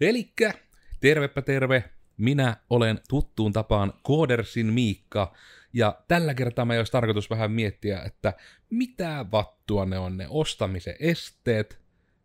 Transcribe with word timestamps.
Elikkä, 0.00 0.54
tervepä 1.00 1.42
terve, 1.42 1.84
minä 2.16 2.56
olen 2.70 3.00
tuttuun 3.08 3.52
tapaan 3.52 3.92
Koodersin 4.02 4.66
Miikka, 4.66 5.32
ja 5.72 5.98
tällä 6.08 6.34
kertaa 6.34 6.64
me 6.64 6.78
olisi 6.78 6.92
tarkoitus 6.92 7.30
vähän 7.30 7.50
miettiä, 7.50 8.02
että 8.02 8.32
mitä 8.70 9.26
vattua 9.32 9.84
ne 9.84 9.98
on 9.98 10.16
ne 10.16 10.26
ostamisen 10.30 10.94
esteet, 11.00 11.80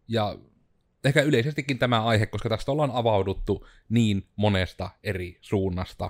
ja 0.07 0.37
ehkä 1.05 1.21
yleisestikin 1.21 1.79
tämä 1.79 2.03
aihe, 2.03 2.25
koska 2.25 2.49
tästä 2.49 2.71
ollaan 2.71 2.91
avauduttu 2.93 3.67
niin 3.89 4.27
monesta 4.35 4.89
eri 5.03 5.37
suunnasta. 5.41 6.09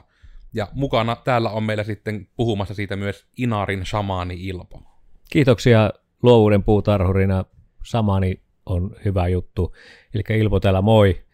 Ja 0.53 0.67
mukana 0.73 1.15
täällä 1.15 1.49
on 1.49 1.63
meillä 1.63 1.83
sitten 1.83 2.27
puhumassa 2.35 2.73
siitä 2.73 2.95
myös 2.95 3.27
Inarin 3.37 3.85
shamaani 3.85 4.47
Ilpo. 4.47 4.83
Kiitoksia 5.29 5.89
luovuuden 6.23 6.63
puutarhurina. 6.63 7.45
Samani 7.83 8.41
on 8.65 8.95
hyvä 9.05 9.27
juttu. 9.27 9.75
Eli 10.13 10.23
Ilpo 10.39 10.59
täällä 10.59 10.81
moi. 10.81 11.25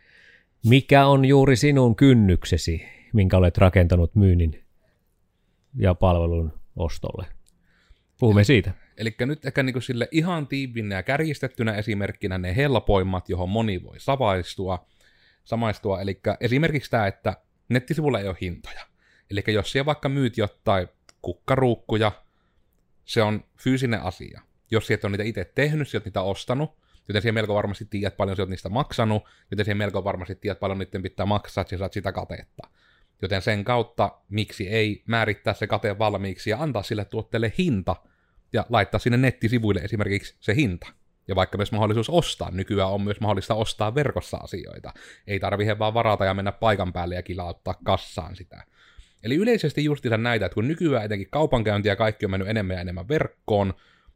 Mikä 0.65 1.05
on 1.05 1.25
juuri 1.25 1.55
sinun 1.55 1.95
kynnyksesi, 1.95 2.85
minkä 3.13 3.37
olet 3.37 3.57
rakentanut 3.57 4.15
myynnin 4.15 4.63
ja 5.75 5.95
palvelun 5.95 6.53
ostolle? 6.75 7.25
Puhumme 8.19 8.43
siitä. 8.43 8.71
Eli 8.97 9.15
nyt 9.19 9.45
ehkä 9.45 9.63
niin 9.63 9.81
sille 9.81 10.07
ihan 10.11 10.47
tiivinä 10.47 10.95
ja 10.95 11.03
kärjistettynä 11.03 11.73
esimerkkinä 11.73 12.37
ne 12.37 12.55
helpoimmat, 12.55 13.29
johon 13.29 13.49
moni 13.49 13.83
voi 13.83 13.99
samaistua. 13.99 14.87
samaistua. 15.43 16.01
Eli 16.01 16.19
esimerkiksi 16.39 16.91
tämä, 16.91 17.07
että 17.07 17.37
nettisivulla 17.69 18.19
ei 18.19 18.27
ole 18.27 18.37
hintoja. 18.41 18.81
Eli 19.31 19.43
jos 19.47 19.71
siellä 19.71 19.85
vaikka 19.85 20.09
myyt 20.09 20.37
jotain 20.37 20.87
kukkaruukkuja, 21.21 22.11
se 23.05 23.21
on 23.21 23.43
fyysinen 23.63 24.01
asia. 24.01 24.41
Jos 24.71 24.87
sieltä 24.87 25.07
on 25.07 25.11
niitä 25.11 25.23
itse 25.23 25.51
tehnyt, 25.55 25.87
sieltä 25.87 26.07
niitä 26.07 26.21
ostanut, 26.21 26.77
joten 27.07 27.21
siellä 27.21 27.33
melko 27.33 27.55
varmasti 27.55 27.85
tiedät 27.85 28.17
paljon 28.17 28.35
sieltä 28.35 28.49
niistä 28.49 28.69
maksanut, 28.69 29.23
joten 29.51 29.65
siellä 29.65 29.77
melko 29.77 30.03
varmasti 30.03 30.35
tiedät 30.35 30.59
paljon 30.59 30.79
niiden 30.79 31.01
pitää 31.01 31.25
maksaa, 31.25 31.61
että 31.61 31.77
saat 31.77 31.93
sitä 31.93 32.11
katetta. 32.11 32.67
Joten 33.21 33.41
sen 33.41 33.63
kautta 33.63 34.11
miksi 34.29 34.69
ei 34.69 35.03
määrittää 35.05 35.53
se 35.53 35.67
kate 35.67 35.99
valmiiksi 35.99 36.49
ja 36.49 36.57
antaa 36.61 36.83
sille 36.83 37.05
tuotteelle 37.05 37.53
hinta, 37.57 37.95
ja 38.53 38.65
laittaa 38.69 38.99
sinne 38.99 39.17
nettisivuille 39.17 39.81
esimerkiksi 39.81 40.35
se 40.39 40.55
hinta. 40.55 40.87
Ja 41.27 41.35
vaikka 41.35 41.57
myös 41.57 41.71
mahdollisuus 41.71 42.09
ostaa, 42.09 42.51
nykyään 42.51 42.91
on 42.91 43.01
myös 43.01 43.21
mahdollista 43.21 43.55
ostaa 43.55 43.95
verkossa 43.95 44.37
asioita. 44.37 44.93
Ei 45.27 45.39
tarvitse 45.39 45.79
vaan 45.79 45.93
varata 45.93 46.25
ja 46.25 46.33
mennä 46.33 46.51
paikan 46.51 46.93
päälle 46.93 47.15
ja 47.15 47.23
kilauttaa 47.23 47.75
kassaan 47.83 48.35
sitä. 48.35 48.63
Eli 49.23 49.35
yleisesti 49.35 49.83
justiinsa 49.83 50.17
näitä, 50.17 50.45
että 50.45 50.53
kun 50.53 50.67
nykyään 50.67 51.05
etenkin 51.05 51.27
kaupankäynti 51.31 51.89
ja 51.89 51.95
kaikki 51.95 52.25
on 52.25 52.31
mennyt 52.31 52.49
enemmän 52.49 52.75
ja 52.75 52.81
enemmän 52.81 53.07
verkkoon, 53.07 53.73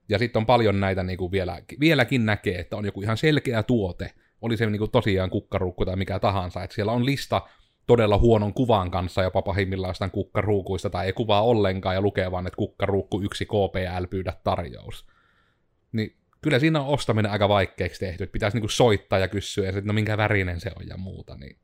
ja 0.10 0.20
sitten 0.20 0.40
on 0.40 0.46
paljon 0.46 0.80
näitä 0.80 1.04
niin 1.04 1.18
kuin 1.18 1.32
vielä, 1.32 1.62
vieläkin 1.80 2.26
näkee, 2.26 2.60
että 2.60 2.78
on 2.78 2.86
joku 2.86 3.02
ihan 3.02 3.18
selkeä 3.18 3.64
tuote, 3.64 4.12
oli 4.42 4.58
se 4.58 4.66
niin 4.66 4.80
kuin 4.80 4.92
tosiaan 4.92 5.30
kukkarukku 5.30 5.86
tai 5.86 5.96
mikä 5.96 6.20
tahansa, 6.20 6.64
että 6.64 6.76
siellä 6.76 6.92
on 6.92 7.06
lista 7.06 7.42
todella 7.88 8.18
huonon 8.18 8.54
kuvan 8.54 8.92
kanssa 8.92 9.24
jopa 9.24 9.42
pahimmillaan 9.42 9.90
jostain 9.90 10.12
kukkaruukuista 10.12 10.90
tai 10.90 11.06
ei 11.06 11.14
kuvaa 11.14 11.42
ollenkaan 11.42 11.96
ja 11.96 12.02
lukee 12.02 12.32
vaan, 12.32 12.48
että 12.48 12.58
kukkaruukku 12.58 13.22
yksi 13.22 13.46
KPL 13.46 14.06
pyydä 14.10 14.34
tarjous. 14.44 15.08
Niin 15.92 16.16
kyllä 16.42 16.60
siinä 16.60 16.82
on 16.82 16.88
ostaminen 16.88 17.32
aika 17.32 17.50
vaikeaksi 17.50 18.00
tehty, 18.00 18.24
että 18.24 18.34
pitäisi 18.34 18.58
niinku 18.58 18.68
soittaa 18.68 19.20
ja 19.20 19.28
kysyä, 19.28 19.70
että 19.70 19.82
no 19.82 19.94
minkä 19.94 20.18
värinen 20.18 20.60
se 20.60 20.72
on 20.80 20.88
ja 20.88 20.98
muuta, 20.98 21.36
niin 21.36 21.58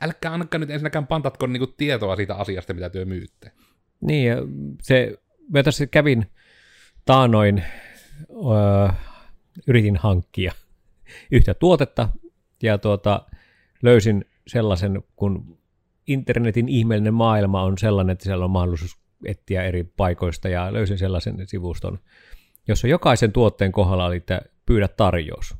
älkää 0.00 0.32
ainakaan 0.32 0.60
nyt 0.60 0.70
ensinnäkään 0.70 1.06
pantatko 1.06 1.46
niinku 1.46 1.66
tietoa 1.66 2.16
siitä 2.16 2.34
asiasta, 2.34 2.74
mitä 2.74 2.90
työ 2.90 3.04
myytte. 3.04 3.52
Niin, 4.00 4.32
se, 4.82 5.16
mä 5.52 5.62
tässä 5.62 5.86
kävin 5.86 6.26
taanoin, 7.04 7.64
öö, 8.30 8.88
yritin 9.66 9.96
hankkia 9.96 10.52
yhtä 11.30 11.54
tuotetta, 11.54 12.08
ja 12.62 12.78
tuota, 12.78 13.22
löysin 13.82 14.24
sellaisen, 14.46 15.02
kun 15.16 15.58
internetin 16.06 16.68
ihmeellinen 16.68 17.14
maailma 17.14 17.62
on 17.62 17.78
sellainen, 17.78 18.12
että 18.12 18.24
siellä 18.24 18.44
on 18.44 18.50
mahdollisuus 18.50 18.98
etsiä 19.26 19.62
eri 19.62 19.84
paikoista, 19.84 20.48
ja 20.48 20.72
löysin 20.72 20.98
sellaisen 20.98 21.48
sivuston, 21.48 21.98
jossa 22.68 22.88
jokaisen 22.88 23.32
tuotteen 23.32 23.72
kohdalla 23.72 24.06
oli, 24.06 24.16
että 24.16 24.40
pyydä 24.66 24.88
tarjous. 24.88 25.54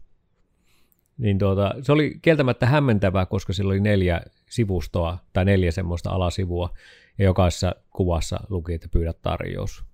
Niin 1.19 1.39
tuota, 1.39 1.75
se 1.83 1.93
oli 1.93 2.19
kieltämättä 2.23 2.67
hämmentävää, 2.67 3.27
koska 3.27 3.53
sillä 3.53 3.69
oli 3.69 3.81
neljä 3.81 4.21
sivustoa 4.51 5.19
tai 5.33 5.45
neljä 5.45 5.73
semmoista 5.73 6.11
alasivua, 6.11 6.71
ja 7.19 7.25
jokaisessa 7.25 7.75
kuvassa 7.91 8.41
luki, 8.49 8.75
että 8.75 8.89
pyydä 8.89 9.13
tarjous. 9.13 9.90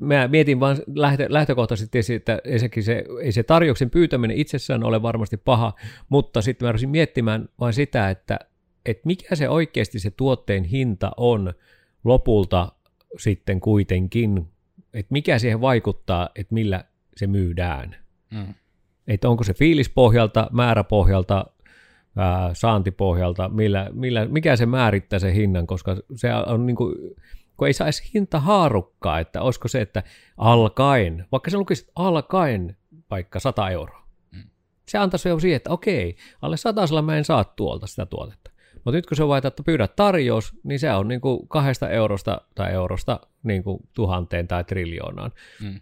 Mä 0.00 0.28
mietin 0.28 0.60
vaan 0.60 0.76
lähtö, 0.94 1.26
lähtökohtaisesti, 1.28 2.14
että 2.14 2.38
ensinnäkin 2.44 2.82
se, 2.82 3.04
ei 3.22 3.32
se 3.32 3.42
tarjouksen 3.42 3.90
pyytäminen 3.90 4.36
itsessään 4.36 4.84
ole 4.84 5.02
varmasti 5.02 5.36
paha, 5.36 5.72
mutta 6.08 6.42
sitten 6.42 6.66
mä 6.66 6.72
rupesin 6.72 6.90
miettimään 6.90 7.48
vain 7.60 7.72
sitä, 7.72 8.10
että, 8.10 8.38
että 8.86 9.02
mikä 9.04 9.36
se 9.36 9.48
oikeasti 9.48 9.98
se 9.98 10.10
tuotteen 10.10 10.64
hinta 10.64 11.10
on 11.16 11.52
lopulta 12.04 12.72
sitten 13.18 13.60
kuitenkin, 13.60 14.46
että 14.94 15.12
mikä 15.12 15.38
siihen 15.38 15.60
vaikuttaa, 15.60 16.28
että 16.36 16.54
millä 16.54 16.84
se 17.16 17.26
myydään. 17.26 17.96
Mm. 18.30 18.54
Että 19.08 19.28
onko 19.28 19.44
se 19.44 19.54
fiilispohjalta, 19.54 20.48
määräpohjalta, 20.52 21.46
ää, 22.16 22.54
saantipohjalta, 22.54 23.48
millä, 23.48 23.90
millä, 23.92 24.26
mikä 24.26 24.56
se 24.56 24.66
määrittää 24.66 25.18
sen 25.18 25.32
hinnan, 25.32 25.66
koska 25.66 25.96
se 26.14 26.34
on 26.34 26.66
niin 26.66 26.76
kuin, 26.76 26.94
kun 27.58 27.66
ei 27.66 27.72
saisi 27.72 28.10
hinta 28.14 28.40
haarukkaa, 28.40 29.18
että 29.18 29.42
olisiko 29.42 29.68
se, 29.68 29.80
että 29.80 30.02
alkaen, 30.36 31.26
vaikka 31.32 31.50
se 31.50 31.56
lukisi 31.56 31.90
alkaen 31.94 32.76
vaikka 33.10 33.40
100 33.40 33.70
euroa. 33.70 34.02
Mm. 34.32 34.42
Se 34.88 34.98
antaisi 34.98 35.28
jo 35.28 35.40
siihen, 35.40 35.56
että 35.56 35.70
okei, 35.70 36.16
alle 36.42 36.56
satasella 36.56 37.02
mä 37.02 37.16
en 37.16 37.24
saa 37.24 37.44
tuolta 37.44 37.86
sitä 37.86 38.06
tuotetta. 38.06 38.50
Mutta 38.74 38.96
nyt 38.96 39.06
kun 39.06 39.16
se 39.16 39.22
on 39.22 39.28
vain, 39.28 39.46
että 39.46 39.62
pyydä 39.62 39.88
tarjous, 39.88 40.52
niin 40.62 40.78
se 40.78 40.92
on 40.92 41.08
niin 41.08 41.20
kuin 41.20 41.48
kahdesta 41.48 41.90
eurosta 41.90 42.40
tai 42.54 42.72
eurosta 42.72 43.20
niin 43.42 43.62
kuin 43.62 43.78
tuhanteen 43.94 44.48
tai 44.48 44.64
triljoonaan. 44.64 45.32
Mm. 45.62 45.80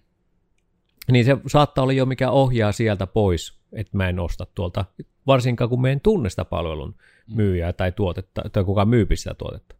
Niin 1.12 1.24
se 1.24 1.36
saattaa 1.46 1.82
olla 1.82 1.92
jo 1.92 2.06
mikä 2.06 2.30
ohjaa 2.30 2.72
sieltä 2.72 3.06
pois, 3.06 3.58
että 3.72 3.96
mä 3.96 4.08
en 4.08 4.20
osta 4.20 4.46
tuolta, 4.54 4.84
varsinkaan 5.26 5.70
kun 5.70 5.80
mä 5.80 5.88
en 5.88 6.00
tunne 6.00 6.30
sitä 6.30 6.44
palvelun 6.44 6.94
mm. 7.26 7.36
myyjää 7.36 7.72
tai 7.72 7.92
tuotetta, 7.92 8.42
tai 8.52 8.64
kuka 8.64 8.84
myypi 8.84 9.16
sitä 9.16 9.34
tuotetta. 9.34 9.76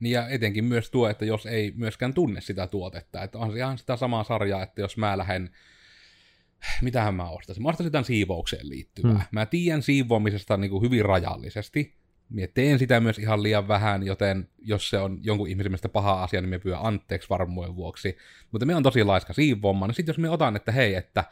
Niin 0.00 0.12
ja 0.12 0.28
etenkin 0.28 0.64
myös 0.64 0.90
tuo, 0.90 1.08
että 1.08 1.24
jos 1.24 1.46
ei 1.46 1.72
myöskään 1.76 2.14
tunne 2.14 2.40
sitä 2.40 2.66
tuotetta, 2.66 3.22
että 3.22 3.38
on 3.38 3.52
se 3.52 3.58
ihan 3.58 3.78
sitä 3.78 3.96
samaa 3.96 4.24
sarjaa, 4.24 4.62
että 4.62 4.80
jos 4.80 4.96
mä 4.96 5.18
lähden, 5.18 5.50
mitähän 6.82 7.14
mä 7.14 7.28
ostaisin, 7.28 7.62
mä 7.62 7.68
ostaisin 7.68 7.92
tämän 7.92 8.04
siivoukseen 8.04 8.68
liittyvää. 8.68 9.12
Hmm. 9.12 9.22
Mä 9.30 9.46
tiedän 9.46 9.82
siivoamisesta 9.82 10.56
niin 10.56 10.70
kuin 10.70 10.82
hyvin 10.82 11.04
rajallisesti, 11.04 11.98
Mie 12.30 12.46
teen 12.46 12.78
sitä 12.78 13.00
myös 13.00 13.18
ihan 13.18 13.42
liian 13.42 13.68
vähän, 13.68 14.06
joten 14.06 14.48
jos 14.58 14.90
se 14.90 14.98
on 14.98 15.18
jonkun 15.22 15.48
ihmisen 15.48 15.70
mielestä 15.70 15.88
paha 15.88 16.22
asia, 16.22 16.40
niin 16.40 16.50
me 16.50 16.58
pyydän 16.58 16.80
anteeksi 16.82 17.28
varmuuden 17.28 17.76
vuoksi. 17.76 18.16
Mutta 18.52 18.66
me 18.66 18.74
on 18.74 18.82
tosi 18.82 19.04
laiska 19.04 19.32
siivoamaan, 19.32 19.88
niin 19.88 19.94
sitten 19.94 20.12
jos 20.12 20.18
me 20.18 20.30
otan, 20.30 20.56
että 20.56 20.72
hei, 20.72 20.94
että 20.94 21.24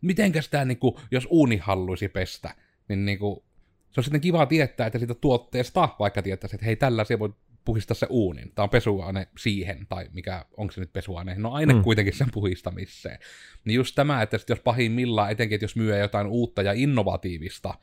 mitenkäs 0.00 0.48
tämä, 0.48 0.64
niin 0.64 0.78
kuin, 0.78 0.94
jos 1.10 1.28
uuni 1.30 1.56
haluaisi 1.56 2.08
pestä, 2.08 2.54
niin, 2.88 3.04
niin 3.04 3.18
kuin, 3.18 3.42
se 3.90 4.00
on 4.00 4.04
sitten 4.04 4.20
kiva 4.20 4.46
tietää, 4.46 4.86
että 4.86 4.98
siitä 4.98 5.14
tuotteesta 5.14 5.88
vaikka 5.98 6.22
tietäisi, 6.22 6.56
että 6.56 6.66
hei, 6.66 6.76
tällaisia 6.76 7.18
voi 7.18 7.34
puhistaa 7.66 7.94
se 7.94 8.06
uunin. 8.10 8.52
Tämä 8.54 8.64
on 8.64 8.70
pesuaine 8.70 9.28
siihen, 9.38 9.86
tai 9.88 10.08
mikä, 10.12 10.44
onko 10.56 10.72
se 10.72 10.80
nyt 10.80 10.92
pesuaine? 10.92 11.34
No 11.38 11.52
aina 11.52 11.74
mm. 11.74 11.82
kuitenkin 11.82 12.14
sen 12.14 12.28
puhistamiseen. 12.32 13.18
Niin 13.64 13.74
just 13.74 13.94
tämä, 13.94 14.22
että 14.22 14.38
jos 14.48 14.60
pahimmillaan, 14.60 15.30
etenkin 15.30 15.54
että 15.54 15.64
jos 15.64 15.76
myy 15.76 15.98
jotain 15.98 16.26
uutta 16.26 16.62
ja 16.62 16.72
innovatiivista, 16.72 17.74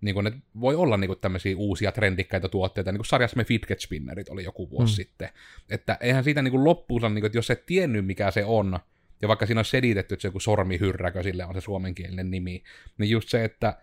niin 0.00 0.14
kuin 0.14 0.24
ne 0.24 0.32
voi 0.60 0.74
olla 0.74 0.96
niin 0.96 1.08
kuin 1.08 1.18
tämmöisiä 1.20 1.56
uusia 1.56 1.92
trendikkäitä 1.92 2.48
tuotteita, 2.48 2.92
niin 2.92 2.98
kuin 2.98 3.06
sarjassamme 3.06 3.44
Fidget 3.44 3.80
Spinnerit 3.80 4.28
oli 4.28 4.44
joku 4.44 4.70
vuosi 4.70 4.92
mm. 4.92 4.96
sitten. 4.96 5.28
Että 5.70 5.98
eihän 6.00 6.24
siitä 6.24 6.42
niin 6.42 6.52
kuin 6.52 6.64
loppuunsa, 6.64 7.08
niin 7.08 7.20
kuin, 7.20 7.26
että 7.26 7.38
jos 7.38 7.50
et 7.50 7.66
tiennyt 7.66 8.06
mikä 8.06 8.30
se 8.30 8.44
on, 8.44 8.78
ja 9.22 9.28
vaikka 9.28 9.46
siinä 9.46 9.60
on 9.60 9.64
selitetty, 9.64 10.14
että 10.14 10.22
se 10.22 10.28
joku 10.28 10.40
sormihyrräkö, 10.40 11.22
sille 11.22 11.44
on 11.44 11.54
se 11.54 11.60
suomenkielinen 11.60 12.30
nimi, 12.30 12.62
niin 12.98 13.10
just 13.10 13.28
se, 13.28 13.44
että 13.44 13.78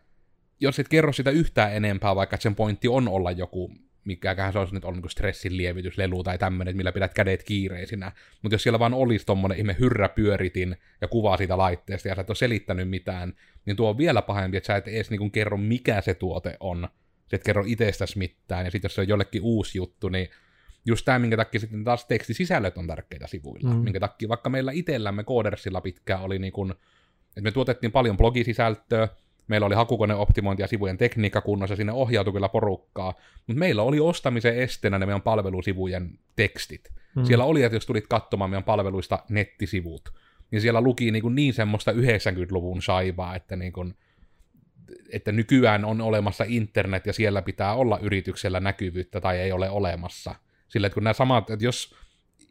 jos 0.59 0.79
et 0.79 0.87
kerro 0.87 1.13
sitä 1.13 1.31
yhtään 1.31 1.73
enempää, 1.73 2.15
vaikka 2.15 2.37
sen 2.37 2.55
pointti 2.55 2.87
on 2.87 3.07
olla 3.07 3.31
joku 3.31 3.71
mikäköhän 4.07 4.53
se 4.53 4.59
olisi 4.59 4.73
nyt 4.73 4.85
ollut 4.85 5.01
niin 5.01 5.09
stressin 5.09 5.57
lievityslelu 5.57 6.23
tai 6.23 6.37
tämmöinen, 6.37 6.77
millä 6.77 6.91
pidät 6.91 7.13
kädet 7.13 7.43
kiireisinä. 7.43 8.11
Mutta 8.41 8.55
jos 8.55 8.63
siellä 8.63 8.79
vaan 8.79 8.93
olisi 8.93 9.25
tommonen 9.25 9.57
ihme 9.57 9.75
hyrräpyöritin 9.79 10.77
ja 11.01 11.07
kuva 11.07 11.37
siitä 11.37 11.57
laitteesta 11.57 12.07
ja 12.07 12.15
sä 12.15 12.21
et 12.21 12.29
ole 12.29 12.35
selittänyt 12.35 12.89
mitään, 12.89 13.33
niin 13.65 13.75
tuo 13.75 13.89
on 13.89 13.97
vielä 13.97 14.21
pahempi, 14.21 14.57
että 14.57 14.67
sä 14.67 14.75
et 14.75 14.87
edes 14.87 15.09
niin 15.09 15.31
kerro 15.31 15.57
mikä 15.57 16.01
se 16.01 16.13
tuote 16.13 16.57
on. 16.59 16.87
Sä 17.31 17.35
et 17.35 17.43
kerro 17.43 17.63
itsestäsi 17.67 18.17
mitään, 18.17 18.65
ja 18.65 18.71
sitten 18.71 18.89
jos 18.89 18.95
se 18.95 19.01
on 19.01 19.07
jollekin 19.07 19.41
uusi 19.41 19.77
juttu, 19.77 20.09
niin 20.09 20.29
just 20.85 21.05
tämä, 21.05 21.19
minkä 21.19 21.37
takia 21.37 21.59
sitten 21.59 21.83
taas 21.83 22.05
tekstisisällöt 22.05 22.77
on 22.77 22.87
tärkeitä 22.87 23.27
sivuilla. 23.27 23.73
Mm. 23.73 23.79
Minkä 23.79 23.99
takia 23.99 24.29
vaikka 24.29 24.49
meillä 24.49 24.71
itsellämme 24.71 25.23
Codersilla 25.23 25.81
pitkään 25.81 26.21
oli 26.21 26.39
niin 26.39 26.53
kuin, 26.53 26.71
että 26.71 27.41
me 27.41 27.51
tuotettiin 27.51 27.91
paljon 27.91 28.17
blogisisältöä, 28.17 29.07
meillä 29.47 29.65
oli 29.65 29.75
hakukoneoptimointi 29.75 30.63
ja 30.63 30.67
sivujen 30.67 30.97
tekniikka 30.97 31.41
kunnossa, 31.41 31.75
sinne 31.75 31.91
ohjautui 31.91 32.33
kyllä 32.33 32.49
porukkaa, 32.49 33.13
mutta 33.47 33.59
meillä 33.59 33.83
oli 33.83 33.99
ostamisen 33.99 34.57
esteenä 34.57 34.99
ne 34.99 35.05
meidän 35.05 35.21
palvelusivujen 35.21 36.19
tekstit. 36.35 36.89
Hmm. 37.15 37.25
Siellä 37.25 37.45
oli, 37.45 37.63
että 37.63 37.75
jos 37.75 37.85
tulit 37.85 38.07
katsomaan 38.07 38.49
meidän 38.49 38.63
palveluista 38.63 39.19
nettisivut, 39.29 40.13
niin 40.51 40.61
siellä 40.61 40.81
luki 40.81 41.11
niin, 41.11 41.21
kuin 41.21 41.35
niin 41.35 41.53
semmoista 41.53 41.91
90-luvun 41.91 42.81
saivaa, 42.81 43.35
että 43.35 43.55
niin 43.55 43.73
kuin, 43.73 43.95
että 45.11 45.31
nykyään 45.31 45.85
on 45.85 46.01
olemassa 46.01 46.43
internet 46.47 47.05
ja 47.05 47.13
siellä 47.13 47.41
pitää 47.41 47.73
olla 47.73 47.99
yrityksellä 47.99 48.59
näkyvyyttä 48.59 49.21
tai 49.21 49.39
ei 49.39 49.51
ole 49.51 49.69
olemassa. 49.69 50.35
Sillä 50.67 50.87
että 50.87 50.93
kun 50.93 51.03
nämä 51.03 51.13
samat, 51.13 51.49
että 51.49 51.65
jos 51.65 51.95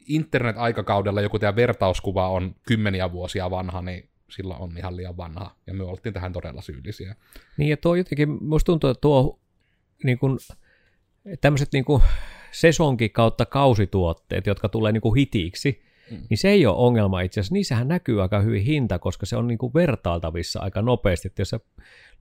internet-aikakaudella 0.07 1.21
joku 1.21 1.39
teidän 1.39 1.55
vertauskuva 1.55 2.29
on 2.29 2.55
kymmeniä 2.67 3.11
vuosia 3.11 3.49
vanha, 3.49 3.81
niin 3.81 4.09
sillä 4.29 4.55
on 4.55 4.77
ihan 4.77 4.95
liian 4.95 5.17
vanha, 5.17 5.55
ja 5.67 5.73
me 5.73 5.83
oltiin 5.83 6.13
tähän 6.13 6.33
todella 6.33 6.61
syyllisiä. 6.61 7.15
Niin, 7.57 7.69
ja 7.69 7.77
tuo 7.77 7.95
jotenkin, 7.95 8.43
musta 8.43 8.65
tuntuu, 8.65 8.89
että 8.89 9.01
tuo 9.01 9.39
niin 10.03 10.19
kuin, 10.19 10.37
tämmöiset 11.41 11.69
niin 11.73 11.85
kuin 11.85 12.03
sesonki 12.51 13.09
kautta 13.09 13.45
kausituotteet, 13.45 14.47
jotka 14.47 14.69
tulee 14.69 14.91
niin 14.91 15.01
kuin 15.01 15.15
hitiksi, 15.15 15.81
mm. 16.11 16.17
niin 16.29 16.37
se 16.37 16.49
ei 16.49 16.65
ole 16.65 16.77
ongelma 16.77 17.21
itse 17.21 17.39
asiassa. 17.39 17.53
Niissähän 17.53 17.87
näkyy 17.87 18.21
aika 18.21 18.39
hyvin 18.39 18.63
hinta, 18.63 18.99
koska 18.99 19.25
se 19.25 19.37
on 19.37 19.47
niin 19.47 19.57
kuin 19.57 19.73
vertailtavissa 19.73 20.59
aika 20.59 20.81
nopeasti. 20.81 21.27
Että 21.27 21.41
jos 21.41 21.49
sä 21.49 21.59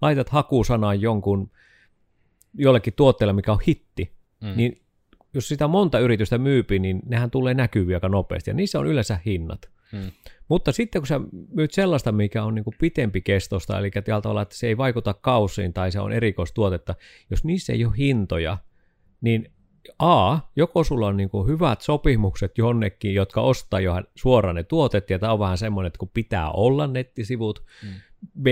laitat 0.00 0.29
hakusanan 0.29 1.00
jonkun 1.00 1.50
jollekin 2.55 2.93
tuotteelle, 2.97 3.32
mikä 3.32 3.52
on 3.52 3.61
hitti, 3.67 4.12
mm. 4.41 4.52
niin 4.56 4.82
jos 5.35 5.49
sitä 5.49 5.69
monta 5.69 5.99
yritystä 5.99 6.38
myypi, 6.38 6.79
niin 6.79 7.02
nehän 7.06 7.31
tulee 7.31 7.55
näkyviä 7.55 7.97
aika 7.97 8.09
nopeasti, 8.09 8.50
ja 8.50 8.55
niissä 8.55 8.79
on 8.79 8.87
yleensä 8.87 9.19
hinnat. 9.26 9.75
Hmm. 9.93 10.11
Mutta 10.49 10.73
sitten 10.73 11.03
kun 11.03 11.06
sä 11.06 11.21
myyt 11.55 11.73
sellaista, 11.73 12.12
mikä 12.12 12.44
on 12.44 12.55
niin 12.55 12.65
kuin 12.65 12.75
pitempi 12.81 13.21
kestosta, 13.21 13.79
eli 13.79 13.91
tavalla, 14.23 14.43
että 14.43 14.56
se 14.56 14.67
ei 14.67 14.77
vaikuta 14.77 15.15
kausiin 15.15 15.73
tai 15.73 15.93
se 15.93 16.00
on 16.00 16.12
erikoistuotetta, 16.12 16.94
jos 17.31 17.44
niissä 17.44 17.73
ei 17.73 17.85
ole 17.85 17.94
hintoja, 17.99 18.59
niin 19.21 19.53
A, 19.99 20.38
joko 20.56 20.85
sulla 20.85 21.06
on 21.06 21.17
niin 21.17 21.31
kuin 21.31 21.49
hyvät 21.49 21.81
sopimukset 21.81 22.59
jonnekin, 22.59 23.15
jotka 23.15 23.41
ostaa 23.41 23.81
jo 23.81 24.03
suoraan 24.15 24.56
ne 24.56 24.62
tuotet, 24.62 25.11
ja 25.11 25.19
tämä 25.19 25.33
on 25.33 25.38
vähän 25.38 25.59
semmoinen, 25.59 25.87
että 25.87 25.99
kun 25.99 26.11
pitää 26.15 26.50
olla 26.50 26.87
nettisivut. 26.87 27.65
Hmm. 27.83 27.94
B, 28.43 28.47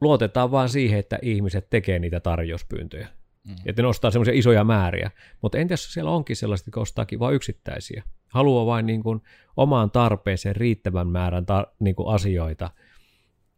luotetaan 0.00 0.50
vaan 0.50 0.68
siihen, 0.68 0.98
että 0.98 1.18
ihmiset 1.22 1.70
tekee 1.70 1.98
niitä 1.98 2.20
tarjouspyyntöjä. 2.20 3.08
Mm. 3.46 3.54
Että 3.66 3.82
ne 3.82 3.88
ostaa 3.88 4.10
semmoisia 4.10 4.34
isoja 4.34 4.64
määriä. 4.64 5.10
Mutta 5.42 5.58
entäs 5.58 5.84
jos 5.84 5.92
siellä 5.92 6.10
onkin 6.10 6.36
sellaiset, 6.36 6.66
jotka 6.66 6.80
ostaakin 6.80 7.18
vain 7.18 7.34
yksittäisiä? 7.34 8.02
Haluaa 8.28 8.66
vain 8.66 8.86
niin 8.86 9.02
kuin 9.02 9.22
omaan 9.56 9.90
tarpeeseen 9.90 10.56
riittävän 10.56 11.08
määrän 11.08 11.44
tar- 11.44 11.72
niin 11.78 11.96
kuin 11.96 12.14
asioita. 12.14 12.70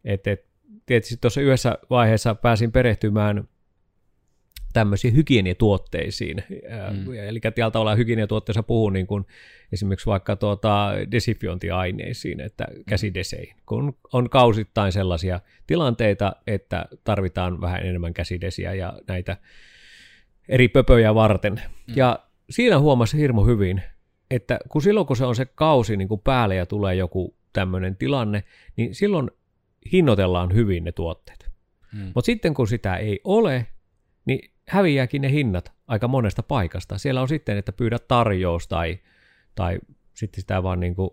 Et, 0.03 0.27
et, 0.27 0.45
tietysti 0.85 1.17
tuossa 1.21 1.41
yhdessä 1.41 1.77
vaiheessa 1.89 2.35
pääsin 2.35 2.71
perehtymään 2.71 3.47
tämmöisiin 4.73 5.15
hygieniatuotteisiin. 5.15 6.43
Mm. 6.91 7.13
Eli 7.13 7.39
tällä 7.39 7.71
tavalla 7.71 7.95
hygieniatuotteessa 7.95 8.63
puhuu 8.63 8.89
niin 8.89 9.07
kuin 9.07 9.25
esimerkiksi 9.71 10.05
vaikka 10.05 10.35
tuota 10.35 10.91
desifiointiaineisiin, 11.11 12.39
että 12.39 12.67
käsideseihin, 12.87 13.55
kun 13.65 13.97
on 14.13 14.29
kausittain 14.29 14.91
sellaisia 14.91 15.39
tilanteita, 15.67 16.35
että 16.47 16.85
tarvitaan 17.03 17.61
vähän 17.61 17.85
enemmän 17.85 18.13
käsidesiä 18.13 18.73
ja 18.73 18.93
näitä 19.07 19.37
eri 20.49 20.67
pöpöjä 20.67 21.15
varten. 21.15 21.53
Mm. 21.87 21.93
Ja 21.95 22.19
siinä 22.49 22.79
huomasi 22.79 23.17
hirmu 23.17 23.45
hyvin, 23.45 23.81
että 24.31 24.59
kun 24.69 24.81
silloin 24.81 25.07
kun 25.07 25.17
se 25.17 25.25
on 25.25 25.35
se 25.35 25.45
kausi 25.45 25.97
niin 25.97 26.07
kuin 26.07 26.21
päälle 26.21 26.55
ja 26.55 26.65
tulee 26.65 26.95
joku 26.95 27.35
tämmöinen 27.53 27.95
tilanne, 27.95 28.43
niin 28.75 28.95
silloin 28.95 29.31
hinnoitellaan 29.91 30.53
hyvin 30.53 30.83
ne 30.83 30.91
tuotteet. 30.91 31.49
Mm. 31.93 32.11
Mutta 32.15 32.25
sitten 32.25 32.53
kun 32.53 32.67
sitä 32.67 32.95
ei 32.95 33.21
ole, 33.23 33.67
niin 34.25 34.51
häviääkin 34.67 35.21
ne 35.21 35.31
hinnat 35.31 35.71
aika 35.87 36.07
monesta 36.07 36.43
paikasta. 36.43 36.97
Siellä 36.97 37.21
on 37.21 37.27
sitten, 37.27 37.57
että 37.57 37.71
pyydä 37.71 37.99
tarjous 37.99 38.67
tai, 38.67 38.99
tai 39.55 39.79
sitten 40.13 40.41
sitä 40.41 40.63
vaan 40.63 40.79
niin 40.79 40.95
kuin 40.95 41.09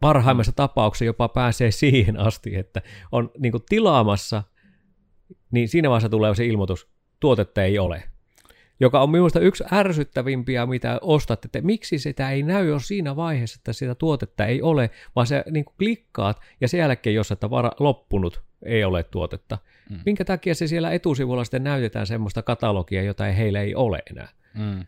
parhaimmassa 0.00 0.52
mm. 0.52 0.56
tapauksessa 0.56 1.04
jopa 1.04 1.28
pääsee 1.28 1.70
siihen 1.82 2.20
asti, 2.20 2.56
että 2.56 2.82
on 3.12 3.30
niin 3.38 3.52
kuin 3.52 3.62
tilaamassa, 3.68 4.42
niin 5.50 5.68
siinä 5.68 5.90
vaiheessa 5.90 6.08
tulee 6.08 6.34
se 6.34 6.46
ilmoitus, 6.46 6.88
tuotetta 7.20 7.62
ei 7.62 7.78
ole. 7.78 8.02
Joka 8.80 9.02
on 9.02 9.10
minusta 9.10 9.40
yksi 9.40 9.64
ärsyttävimpiä, 9.72 10.66
mitä 10.66 10.98
ostat, 11.00 11.44
että 11.44 11.60
miksi 11.60 11.98
sitä 11.98 12.30
ei 12.30 12.42
näy 12.42 12.68
jo 12.68 12.78
siinä 12.78 13.16
vaiheessa, 13.16 13.58
että 13.60 13.72
sitä 13.72 13.94
tuotetta 13.94 14.46
ei 14.46 14.62
ole, 14.62 14.90
vaan 15.16 15.26
sä 15.26 15.44
niin 15.50 15.64
klikkaat 15.64 16.40
ja 16.60 16.68
sen 16.68 16.78
jälkeen, 16.78 17.14
jos 17.14 17.32
että 17.32 17.50
vara, 17.50 17.70
loppunut, 17.80 18.42
ei 18.62 18.84
ole 18.84 19.02
tuotetta. 19.02 19.58
Mm. 19.90 20.00
Minkä 20.06 20.24
takia 20.24 20.54
se 20.54 20.66
siellä 20.66 20.92
etusivulla 20.92 21.44
sitten 21.44 21.64
näytetään 21.64 22.06
semmoista 22.06 22.42
katalogia, 22.42 23.02
jota 23.02 23.28
ei, 23.28 23.36
heillä 23.36 23.60
ei 23.60 23.74
ole 23.74 24.02
enää? 24.10 24.28
Mm. 24.54 24.84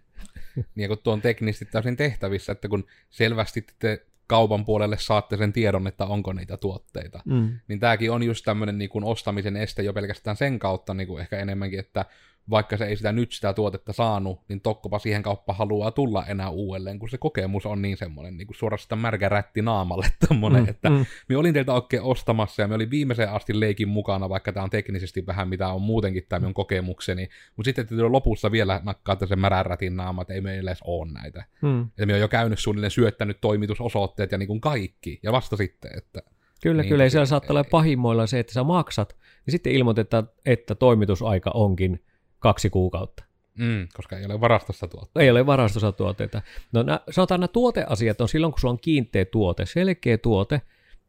Niin 0.74 0.88
kun 0.88 0.98
tuo 0.98 1.12
on 1.12 1.20
teknisesti 1.20 1.64
täysin 1.64 1.96
tehtävissä, 1.96 2.52
että 2.52 2.68
kun 2.68 2.84
selvästi 3.10 3.66
te 3.78 4.06
kaupan 4.26 4.64
puolelle 4.64 4.96
saatte 4.98 5.36
sen 5.36 5.52
tiedon, 5.52 5.86
että 5.86 6.06
onko 6.06 6.32
niitä 6.32 6.56
tuotteita. 6.56 7.20
Mm. 7.24 7.58
Niin 7.68 7.80
tämäkin 7.80 8.12
on 8.12 8.22
just 8.22 8.44
tämmöinen 8.44 8.78
niin 8.78 9.04
ostamisen 9.04 9.56
este 9.56 9.82
jo 9.82 9.92
pelkästään 9.92 10.36
sen 10.36 10.58
kautta 10.58 10.94
niin 10.94 11.06
kuin 11.06 11.20
ehkä 11.20 11.38
enemmänkin, 11.38 11.80
että 11.80 12.04
vaikka 12.50 12.76
se 12.76 12.84
ei 12.84 12.96
sitä 12.96 13.12
nyt 13.12 13.32
sitä 13.32 13.52
tuotetta 13.52 13.92
saanut, 13.92 14.40
niin 14.48 14.60
tokkopa 14.60 14.98
siihen 14.98 15.22
kauppa 15.22 15.52
haluaa 15.52 15.90
tulla 15.90 16.26
enää 16.26 16.50
uudelleen, 16.50 16.98
kun 16.98 17.08
se 17.08 17.18
kokemus 17.18 17.66
on 17.66 17.82
niin 17.82 17.96
semmoinen 17.96 18.36
niin 18.36 18.46
kuin 18.46 18.56
suorastaan 18.56 18.98
märkä 18.98 19.28
rätti 19.28 19.62
naamalle 19.62 20.06
tommonen, 20.28 20.62
mm, 20.62 20.68
että 20.68 20.90
mm. 20.90 21.06
me 21.28 21.36
olin 21.36 21.54
teiltä 21.54 21.72
oikein 21.72 22.02
ostamassa 22.02 22.62
ja 22.62 22.68
me 22.68 22.74
olin 22.74 22.90
viimeiseen 22.90 23.32
asti 23.32 23.60
leikin 23.60 23.88
mukana, 23.88 24.28
vaikka 24.28 24.52
tämä 24.52 24.64
on 24.64 24.70
teknisesti 24.70 25.26
vähän 25.26 25.48
mitä 25.48 25.68
on 25.68 25.82
muutenkin 25.82 26.26
tämä 26.28 26.40
minun 26.40 26.54
kokemukseni, 26.54 27.28
mutta 27.56 27.68
sitten 27.68 27.82
että 27.82 28.12
lopussa 28.12 28.52
vielä 28.52 28.80
nakkaatte 28.84 29.26
sen 29.26 29.40
märän 29.40 29.66
rätin 29.66 29.96
naama, 29.96 30.22
että 30.22 30.34
ei 30.34 30.40
meillä 30.40 30.70
edes 30.70 30.82
ole 30.84 31.12
näitä. 31.12 31.44
Mm. 31.62 31.82
Että 31.82 32.06
me 32.06 32.14
on 32.14 32.20
jo 32.20 32.28
käynyt 32.28 32.58
suunnilleen 32.58 32.90
syöttänyt 32.90 33.40
toimitusosoitteet 33.40 34.32
ja 34.32 34.38
niin 34.38 34.46
kuin 34.46 34.60
kaikki, 34.60 35.20
ja 35.22 35.32
vasta 35.32 35.56
sitten, 35.56 35.90
että 35.98 36.22
Kyllä, 36.62 36.82
niin, 36.82 36.88
kyllä. 36.88 37.04
Ja 37.04 37.10
siellä 37.10 37.26
saattaa 37.26 37.54
olla 37.54 37.64
pahimmoilla 37.64 38.26
se, 38.26 38.38
että 38.38 38.52
sä 38.52 38.64
maksat, 38.64 39.16
ja 39.46 39.52
sitten 39.52 39.72
ilmoitetaan, 39.72 40.28
että 40.46 40.74
toimitusaika 40.74 41.50
onkin 41.54 42.00
kaksi 42.46 42.70
kuukautta. 42.70 43.24
Mm, 43.58 43.88
koska 43.94 44.18
ei 44.18 44.24
ole 44.24 44.40
varastossa 44.40 44.88
tuotteita. 44.88 45.20
Ei 45.20 45.30
ole 45.30 45.46
varastossa 45.46 45.92
tuotteita. 45.92 46.42
No 46.72 46.82
nä, 46.82 47.00
sanotaan 47.10 47.40
nämä 47.40 47.48
tuoteasiat 47.48 48.20
on 48.20 48.28
silloin, 48.28 48.52
kun 48.52 48.60
sulla 48.60 48.72
on 48.72 48.80
kiinteä 48.80 49.24
tuote, 49.24 49.66
selkeä 49.66 50.18
tuote, 50.18 50.60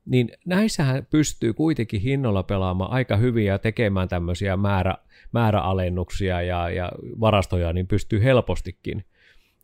niin 0.06 0.32
näissähän 0.46 1.08
pystyy 1.10 1.54
kuitenkin 1.54 2.02
hinnolla 2.02 2.44
pelaamaan 2.44 2.92
aika 2.92 3.18
hyvin 3.18 3.46
ja 3.46 3.60
tekemään 3.60 4.08
tämmöisiä 4.08 4.58
määrä, 4.58 4.96
määräalennuksia 5.32 6.42
ja, 6.42 6.70
ja 6.70 6.92
varastoja, 7.20 7.74
niin 7.74 7.88
pystyy 7.88 8.24
helpostikin 8.24 9.06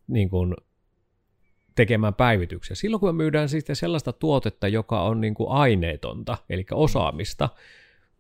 niin 0.08 0.30
kuin 0.30 0.54
tekemään 1.76 2.14
päivityksiä. 2.14 2.76
Silloin 2.76 3.00
kun 3.00 3.10
me 3.10 3.24
myydään 3.24 3.50
sitten 3.50 3.76
sellaista 3.76 4.14
tuotetta, 4.14 4.68
joka 4.68 5.02
on 5.02 5.22
niin 5.22 5.34
kuin 5.34 5.50
aineetonta, 5.50 6.38
eli 6.50 6.66
osaamista, 6.72 7.50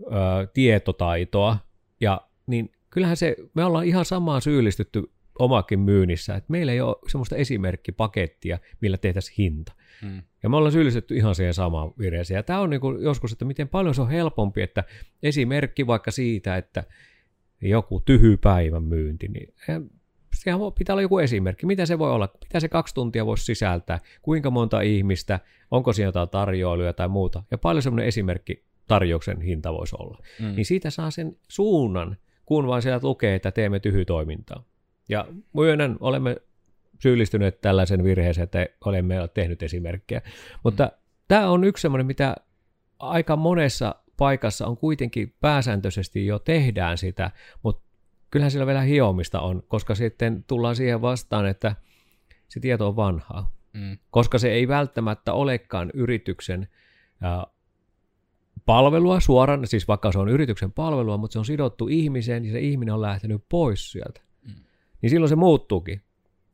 ö, 0.01 0.47
tietotaitoa, 0.53 1.57
ja, 1.99 2.21
niin 2.47 2.71
kyllähän 2.93 3.17
se, 3.17 3.35
me 3.53 3.65
ollaan 3.65 3.85
ihan 3.85 4.05
samaan 4.05 4.41
syyllistytty 4.41 5.03
omakin 5.39 5.79
myynnissä, 5.79 6.35
että 6.35 6.51
meillä 6.51 6.71
ei 6.71 6.81
ole 6.81 6.95
semmoista 7.07 7.35
esimerkkipakettia, 7.35 8.59
millä 8.81 8.97
tehtäisiin 8.97 9.35
hinta. 9.37 9.73
Hmm. 10.01 10.21
Ja 10.43 10.49
me 10.49 10.57
ollaan 10.57 10.71
syyllistetty 10.71 11.15
ihan 11.15 11.35
siihen 11.35 11.53
samaan 11.53 11.91
vireeseen. 11.99 12.35
Ja 12.35 12.43
tämä 12.43 12.59
on 12.59 12.69
niin 12.69 12.81
kuin 12.81 13.03
joskus, 13.03 13.31
että 13.31 13.45
miten 13.45 13.67
paljon 13.67 13.95
se 13.95 14.01
on 14.01 14.09
helpompi, 14.09 14.61
että 14.61 14.83
esimerkki 15.23 15.87
vaikka 15.87 16.11
siitä, 16.11 16.57
että 16.57 16.83
joku 17.61 17.99
tyhypäivän 17.99 18.83
myynti, 18.83 19.27
niin 19.27 19.53
sehän 20.43 20.59
pitää 20.77 20.93
olla 20.93 21.01
joku 21.01 21.19
esimerkki. 21.19 21.65
Mitä 21.65 21.85
se 21.85 21.99
voi 21.99 22.11
olla? 22.11 22.29
Mitä 22.43 22.59
se 22.59 22.69
kaksi 22.69 22.95
tuntia 22.95 23.25
voisi 23.25 23.45
sisältää? 23.45 23.99
Kuinka 24.21 24.51
monta 24.51 24.81
ihmistä? 24.81 25.39
Onko 25.71 25.93
siinä 25.93 26.07
jotain 26.07 26.29
tarjoiluja 26.29 26.93
tai 26.93 27.07
muuta? 27.07 27.43
Ja 27.51 27.57
paljon 27.57 27.81
semmoinen 27.81 28.07
esimerkki 28.07 28.63
tarjouksen 28.87 29.41
hinta 29.41 29.73
voisi 29.73 29.95
olla. 29.99 30.17
Mm. 30.39 30.55
Niin 30.55 30.65
siitä 30.65 30.89
saa 30.89 31.11
sen 31.11 31.37
suunnan, 31.47 32.17
kun 32.45 32.67
vaan 32.67 32.81
sieltä 32.81 33.07
lukee, 33.07 33.35
että 33.35 33.51
teemme 33.51 33.79
tyhytoimintaa. 33.79 34.63
Ja 35.09 35.27
myönnän, 35.53 35.97
olemme 35.99 36.35
syyllistyneet 36.99 37.61
tällaisen 37.61 38.03
virheeseen, 38.03 38.43
että 38.43 38.67
olemme 38.85 39.15
tehnyt 39.33 39.63
esimerkkejä. 39.63 40.21
Mutta 40.63 40.83
mm. 40.85 40.91
tämä 41.27 41.49
on 41.49 41.63
yksi 41.63 41.81
semmoinen, 41.81 42.05
mitä 42.05 42.35
aika 42.99 43.35
monessa 43.35 43.95
paikassa 44.17 44.67
on 44.67 44.77
kuitenkin 44.77 45.33
pääsääntöisesti 45.39 46.25
jo 46.25 46.39
tehdään 46.39 46.97
sitä, 46.97 47.31
mutta 47.63 47.83
kyllähän 48.31 48.51
siellä 48.51 48.67
vielä 48.67 48.81
hiomista 48.81 49.41
on, 49.41 49.63
koska 49.67 49.95
sitten 49.95 50.43
tullaan 50.47 50.75
siihen 50.75 51.01
vastaan, 51.01 51.45
että 51.45 51.75
se 52.47 52.59
tieto 52.59 52.87
on 52.87 52.95
vanhaa. 52.95 53.51
Mm. 53.73 53.97
Koska 54.09 54.37
se 54.37 54.51
ei 54.51 54.67
välttämättä 54.67 55.33
olekaan 55.33 55.91
yrityksen 55.93 56.67
palvelua 58.65 59.19
suoraan, 59.19 59.67
siis 59.67 59.87
vaikka 59.87 60.11
se 60.11 60.19
on 60.19 60.29
yrityksen 60.29 60.71
palvelua, 60.71 61.17
mutta 61.17 61.33
se 61.33 61.39
on 61.39 61.45
sidottu 61.45 61.87
ihmiseen 61.87 62.45
ja 62.45 62.51
se 62.51 62.59
ihminen 62.59 62.93
on 62.93 63.01
lähtenyt 63.01 63.43
pois 63.49 63.91
sieltä. 63.91 64.21
Mm. 64.47 64.53
Niin 65.01 65.09
silloin 65.09 65.29
se 65.29 65.35
muuttuukin. 65.35 66.01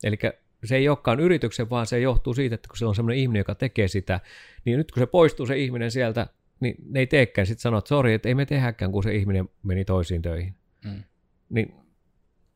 Eli 0.03 0.17
se 0.63 0.75
ei 0.75 0.89
olekaan 0.89 1.19
yrityksen, 1.19 1.69
vaan 1.69 1.87
se 1.87 1.99
johtuu 1.99 2.33
siitä, 2.33 2.55
että 2.55 2.67
kun 2.67 2.77
se 2.77 2.85
on 2.85 2.95
sellainen 2.95 3.21
ihminen, 3.21 3.39
joka 3.39 3.55
tekee 3.55 3.87
sitä, 3.87 4.19
niin 4.65 4.77
nyt 4.77 4.91
kun 4.91 5.01
se 5.01 5.05
poistuu 5.05 5.45
se 5.45 5.57
ihminen 5.57 5.91
sieltä, 5.91 6.27
niin 6.59 6.75
ne 6.89 6.99
ei 6.99 7.07
teekään. 7.07 7.47
Sitten 7.47 7.61
sanoo, 7.61 7.77
että 7.77 7.89
sori, 7.89 8.13
että 8.13 8.29
ei 8.29 8.35
me 8.35 8.45
tehdäkään, 8.45 8.91
kun 8.91 9.03
se 9.03 9.15
ihminen 9.15 9.49
meni 9.63 9.85
toisiin 9.85 10.21
töihin. 10.21 10.55
Mm. 10.85 11.03
Niin 11.49 11.73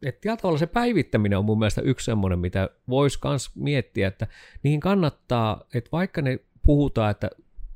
että 0.04 0.38
tavalla 0.38 0.58
se 0.58 0.68
päivittäminen 0.68 1.38
on 1.40 1.46
mun 1.46 1.60
mielestä 1.60 1.82
yksi 1.82 2.06
semmoinen, 2.06 2.40
mitä 2.40 2.70
voisi 2.90 3.20
myös 3.24 3.56
miettiä, 3.56 4.08
että 4.08 4.28
niihin 4.64 4.80
kannattaa, 4.80 5.64
että 5.74 5.90
vaikka 5.92 6.22
ne 6.22 6.40
puhutaan, 6.64 7.12
että 7.12 7.30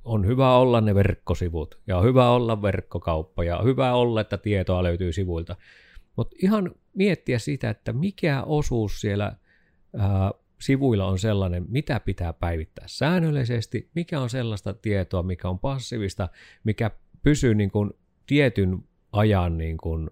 on 0.08 0.28
hyvä 0.28 0.58
olla 0.58 0.82
ne 0.82 0.96
verkkosivut, 0.96 1.80
ja 1.88 1.98
on 1.98 2.04
hyvä 2.04 2.30
olla 2.30 2.62
verkkokauppa, 2.62 3.44
ja 3.44 3.58
on 3.58 3.66
hyvä 3.66 3.94
olla, 3.94 4.22
että 4.22 4.38
tietoa 4.38 4.84
löytyy 4.84 5.14
sivuilta. 5.14 5.56
Mutta 6.16 6.36
ihan 6.44 6.72
miettiä 6.94 7.40
sitä, 7.40 7.70
että 7.70 7.94
mikä 7.94 8.44
osuus 8.44 9.02
siellä 9.02 9.36
ää, 9.98 10.32
sivuilla 10.62 11.06
on 11.06 11.20
sellainen, 11.20 11.66
mitä 11.70 12.00
pitää 12.00 12.34
päivittää 12.34 12.86
säännöllisesti, 12.88 13.90
mikä 13.96 14.20
on 14.20 14.30
sellaista 14.30 14.74
tietoa, 14.74 15.24
mikä 15.24 15.50
on 15.50 15.60
passiivista, 15.60 16.30
mikä 16.64 16.92
pysyy 17.24 17.56
niin 17.56 17.72
kuin 17.72 17.92
tietyn 18.28 18.84
ajan 19.12 19.58
niin 19.58 19.78
kuin, 19.78 20.10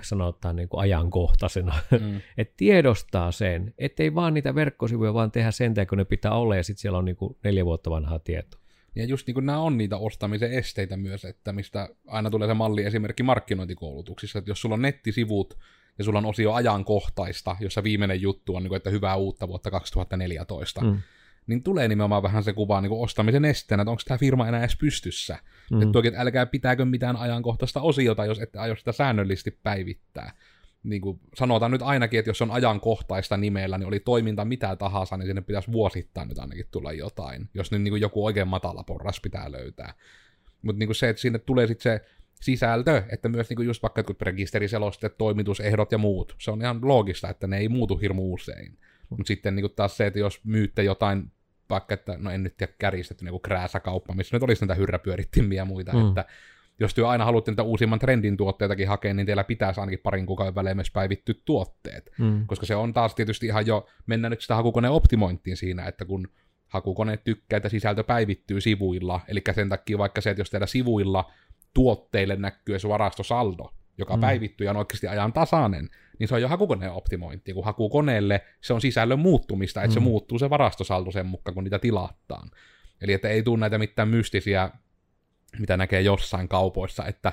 sanotaan 0.00 0.56
niin 0.56 0.68
kuin 0.68 0.80
ajankohtaisena. 0.80 1.74
Mm. 1.90 2.20
että 2.38 2.54
tiedostaa 2.56 3.32
sen, 3.32 3.74
ettei 3.78 4.14
vaan 4.14 4.34
niitä 4.34 4.54
verkkosivuja 4.54 5.14
vaan 5.14 5.30
tehdä 5.30 5.50
sen 5.50 5.74
kun 5.88 5.98
ne 5.98 6.04
pitää 6.04 6.32
olla 6.32 6.56
ja 6.56 6.62
sitten 6.62 6.80
siellä 6.80 6.98
on 6.98 7.04
niin 7.04 7.16
kuin 7.16 7.36
neljä 7.44 7.64
vuotta 7.64 7.90
vanhaa 7.90 8.18
tietoa. 8.18 8.65
Ja 8.96 9.04
just 9.04 9.26
niin 9.26 9.34
kuin 9.34 9.46
nämä 9.46 9.58
on 9.58 9.78
niitä 9.78 9.96
ostamisen 9.96 10.52
esteitä 10.52 10.96
myös, 10.96 11.24
että 11.24 11.52
mistä 11.52 11.88
aina 12.06 12.30
tulee 12.30 12.48
se 12.48 12.54
malli 12.54 12.84
esimerkki 12.84 13.22
markkinointikoulutuksissa, 13.22 14.38
että 14.38 14.50
jos 14.50 14.60
sulla 14.60 14.74
on 14.74 14.82
nettisivut 14.82 15.58
ja 15.98 16.04
sulla 16.04 16.18
on 16.18 16.26
osio 16.26 16.52
ajankohtaista, 16.52 17.56
jossa 17.60 17.82
viimeinen 17.82 18.22
juttu 18.22 18.56
on, 18.56 18.62
niin 18.62 18.68
kuin, 18.68 18.76
että 18.76 18.90
hyvää 18.90 19.16
uutta 19.16 19.48
vuotta 19.48 19.70
2014, 19.70 20.80
mm 20.80 20.98
niin 21.46 21.62
tulee 21.62 21.88
nimenomaan 21.88 22.22
vähän 22.22 22.44
se 22.44 22.52
kuva 22.52 22.80
niin 22.80 22.92
ostamisen 22.92 23.44
esteenä, 23.44 23.82
että 23.82 23.90
onko 23.90 24.02
tämä 24.06 24.18
firma 24.18 24.48
enää 24.48 24.60
edes 24.60 24.76
pystyssä. 24.76 25.38
Mm. 25.70 25.82
Että 25.82 25.92
toki, 25.92 26.08
että 26.08 26.20
älkää 26.20 26.46
pitääkö 26.46 26.84
mitään 26.84 27.16
ajankohtaista 27.16 27.80
osiota, 27.80 28.24
jos 28.24 28.40
ette 28.40 28.58
aio 28.58 28.76
sitä 28.76 28.92
säännöllisesti 28.92 29.50
päivittää. 29.62 30.32
Niin 30.86 31.02
kuin 31.02 31.20
sanotaan 31.34 31.70
nyt 31.70 31.82
ainakin, 31.82 32.18
että 32.18 32.30
jos 32.30 32.42
on 32.42 32.50
ajankohtaista 32.50 33.36
nimellä, 33.36 33.78
niin 33.78 33.86
oli 33.88 34.00
toiminta 34.00 34.44
mitä 34.44 34.76
tahansa, 34.76 35.16
niin 35.16 35.26
sinne 35.26 35.42
pitäisi 35.42 35.72
vuosittain 35.72 36.28
nyt 36.28 36.38
ainakin 36.38 36.66
tulla 36.70 36.92
jotain, 36.92 37.48
jos 37.54 37.70
nyt 37.70 37.82
niin 37.82 37.92
kuin 37.92 38.00
joku 38.00 38.24
oikein 38.24 38.48
matala 38.48 38.82
porras 38.82 39.20
pitää 39.20 39.52
löytää. 39.52 39.94
Mutta 40.62 40.78
niin 40.78 40.94
se, 40.94 41.08
että 41.08 41.22
sinne 41.22 41.38
tulee 41.38 41.66
sitten 41.66 41.82
se 41.82 42.04
sisältö, 42.40 43.02
että 43.08 43.28
myös 43.28 43.48
niin 43.48 43.56
kuin 43.56 43.66
just 43.66 43.82
vaikka 43.82 44.02
rekisteriselosteet, 44.20 45.18
toimitusehdot 45.18 45.92
ja 45.92 45.98
muut, 45.98 46.36
se 46.38 46.50
on 46.50 46.60
ihan 46.60 46.80
loogista, 46.82 47.28
että 47.28 47.46
ne 47.46 47.58
ei 47.58 47.68
muutu 47.68 47.96
hirmu 47.96 48.34
usein. 48.34 48.78
Mutta 49.10 49.26
sitten 49.26 49.56
niin 49.56 49.62
kuin 49.62 49.72
taas 49.76 49.96
se, 49.96 50.06
että 50.06 50.18
jos 50.18 50.44
myytte 50.44 50.82
jotain 50.82 51.32
vaikka, 51.70 51.94
että 51.94 52.16
no 52.18 52.30
en 52.30 52.42
nyt 52.42 52.56
tiedä 52.56 52.72
kärjistetty 52.78 53.24
niin 53.24 53.40
krääsäkauppa, 53.40 54.14
missä 54.14 54.36
nyt 54.36 54.42
olisi 54.42 54.62
näitä 54.62 54.74
hyrräpyörittimiä 54.74 55.60
ja 55.60 55.64
muita, 55.64 55.92
mm. 55.92 56.08
että 56.08 56.24
jos 56.80 56.94
työ 56.94 57.08
aina 57.08 57.24
haluatte 57.24 57.50
niitä 57.50 57.62
uusimman 57.62 57.98
trendin 57.98 58.36
tuotteitakin 58.36 58.88
hakea, 58.88 59.14
niin 59.14 59.26
teillä 59.26 59.44
pitäisi 59.44 59.80
ainakin 59.80 59.98
parin 60.02 60.26
kuukauden 60.26 60.54
välein 60.54 60.76
myös 60.76 60.90
päivitty 60.90 61.42
tuotteet. 61.44 62.10
Mm. 62.18 62.46
Koska 62.46 62.66
se 62.66 62.76
on 62.76 62.92
taas 62.92 63.14
tietysti 63.14 63.46
ihan 63.46 63.66
jo, 63.66 63.86
mennään 64.06 64.30
nyt 64.30 64.40
sitä 64.40 64.54
hakukoneen 64.54 64.92
optimointiin 64.92 65.56
siinä, 65.56 65.86
että 65.86 66.04
kun 66.04 66.28
hakukone 66.68 67.16
tykkää, 67.16 67.56
että 67.56 67.68
sisältö 67.68 68.04
päivittyy 68.04 68.60
sivuilla, 68.60 69.20
eli 69.28 69.42
sen 69.54 69.68
takia 69.68 69.98
vaikka 69.98 70.20
se, 70.20 70.30
että 70.30 70.40
jos 70.40 70.50
teillä 70.50 70.66
sivuilla 70.66 71.32
tuotteille 71.74 72.36
näkyy 72.36 72.78
se 72.78 72.88
varastosaldo, 72.88 73.74
joka 73.98 74.16
mm. 74.16 74.20
päivittyy 74.20 74.64
ja 74.64 74.70
on 74.70 74.76
oikeasti 74.76 75.06
ajan 75.06 75.32
tasainen, 75.32 75.90
niin 76.18 76.28
se 76.28 76.34
on 76.34 76.42
jo 76.42 76.48
hakukoneen 76.48 76.92
optimointi. 76.92 77.54
Kun 77.54 77.64
hakukoneelle 77.64 78.44
se 78.60 78.72
on 78.72 78.80
sisällön 78.80 79.18
muuttumista, 79.18 79.82
että 79.82 79.90
mm. 79.90 79.94
se 79.94 80.00
muuttuu 80.00 80.38
se 80.38 80.50
varastosaldo 80.50 81.10
sen 81.10 81.26
mukaan, 81.26 81.54
kun 81.54 81.64
niitä 81.64 81.78
tilataan. 81.78 82.50
Eli 83.00 83.12
että 83.12 83.28
ei 83.28 83.42
tule 83.42 83.58
näitä 83.58 83.78
mitään 83.78 84.08
mystisiä, 84.08 84.70
mitä 85.60 85.76
näkee 85.76 86.00
jossain 86.00 86.48
kaupoissa, 86.48 87.06
että 87.06 87.32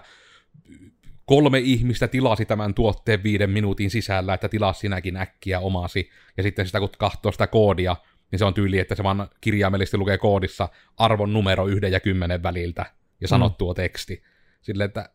kolme 1.26 1.60
ihmistä 1.60 2.08
tilasi 2.08 2.46
tämän 2.46 2.74
tuotteen 2.74 3.24
viiden 3.24 3.50
minuutin 3.50 3.90
sisällä, 3.90 4.34
että 4.34 4.50
tilasi 4.50 4.80
sinäkin 4.80 5.18
äkkiä 5.18 5.60
omasi, 5.60 6.10
ja 6.38 6.44
sitten 6.44 6.66
sitä 6.66 6.80
kun 6.80 6.90
katsoo 6.98 7.32
sitä 7.32 7.48
koodia, 7.48 7.96
niin 8.32 8.40
se 8.40 8.46
on 8.46 8.54
tyyli, 8.54 8.80
että 8.80 8.96
se 8.96 9.04
vaan 9.04 9.30
kirjaimellisesti 9.42 9.98
lukee 9.98 10.18
koodissa 10.18 10.70
arvon 10.98 11.34
numero 11.34 11.68
yhden 11.68 11.92
ja 11.92 12.00
kymmenen 12.00 12.44
väliltä, 12.44 12.86
ja 13.22 13.28
sanot 13.28 13.54
mm. 13.54 13.58
tuo 13.58 13.74
teksti. 13.74 14.24
Silleen, 14.62 14.86
että 14.86 15.10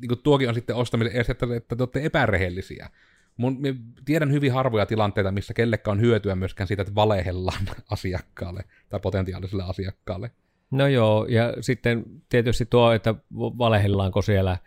niin 0.00 0.08
kuin 0.08 0.22
tuokin 0.22 0.48
on 0.48 0.54
sitten 0.54 0.76
ostamisen 0.76 1.12
edes, 1.12 1.30
että, 1.30 1.46
että 1.56 1.76
te 1.76 1.82
olette 1.82 2.04
epärehellisiä. 2.04 2.90
Mun, 3.36 3.58
tiedän 4.04 4.32
hyvin 4.32 4.52
harvoja 4.52 4.86
tilanteita, 4.86 5.32
missä 5.32 5.54
kellekään 5.54 5.96
on 5.96 6.00
hyötyä 6.00 6.34
myöskään 6.34 6.66
siitä, 6.68 6.82
että 6.82 6.94
valehellaan 6.94 7.68
asiakkaalle 7.90 8.64
tai 8.88 9.00
potentiaaliselle 9.00 9.64
asiakkaalle. 9.64 10.30
No 10.70 10.86
joo, 10.86 11.26
ja 11.28 11.54
sitten 11.60 12.04
tietysti 12.28 12.66
tuo, 12.66 12.92
että 12.92 13.14
valehellaanko 13.34 14.22
siellä, 14.22 14.58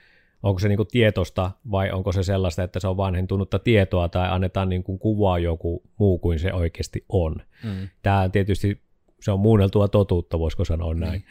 onko 0.43 0.59
se 0.59 0.67
niin 0.67 0.77
kuin 0.77 0.87
tietosta 0.91 1.51
vai 1.71 1.91
onko 1.91 2.11
se 2.11 2.23
sellaista, 2.23 2.63
että 2.63 2.79
se 2.79 2.87
on 2.87 2.97
vanhentunutta 2.97 3.59
tietoa 3.59 4.09
tai 4.09 4.29
annetaan 4.31 4.69
niin 4.69 4.83
kuin 4.83 4.99
kuvaa 4.99 5.39
joku 5.39 5.83
muu 5.97 6.19
kuin 6.19 6.39
se 6.39 6.53
oikeasti 6.53 7.05
on. 7.09 7.35
Mm. 7.63 7.89
Tämä 8.01 8.29
tietysti 8.29 8.81
se 9.21 9.31
on 9.31 9.39
muunneltua 9.39 9.87
totuutta, 9.87 10.39
voisiko 10.39 10.65
sanoa 10.65 10.93
näin. 10.93 11.19
Mm. 11.19 11.25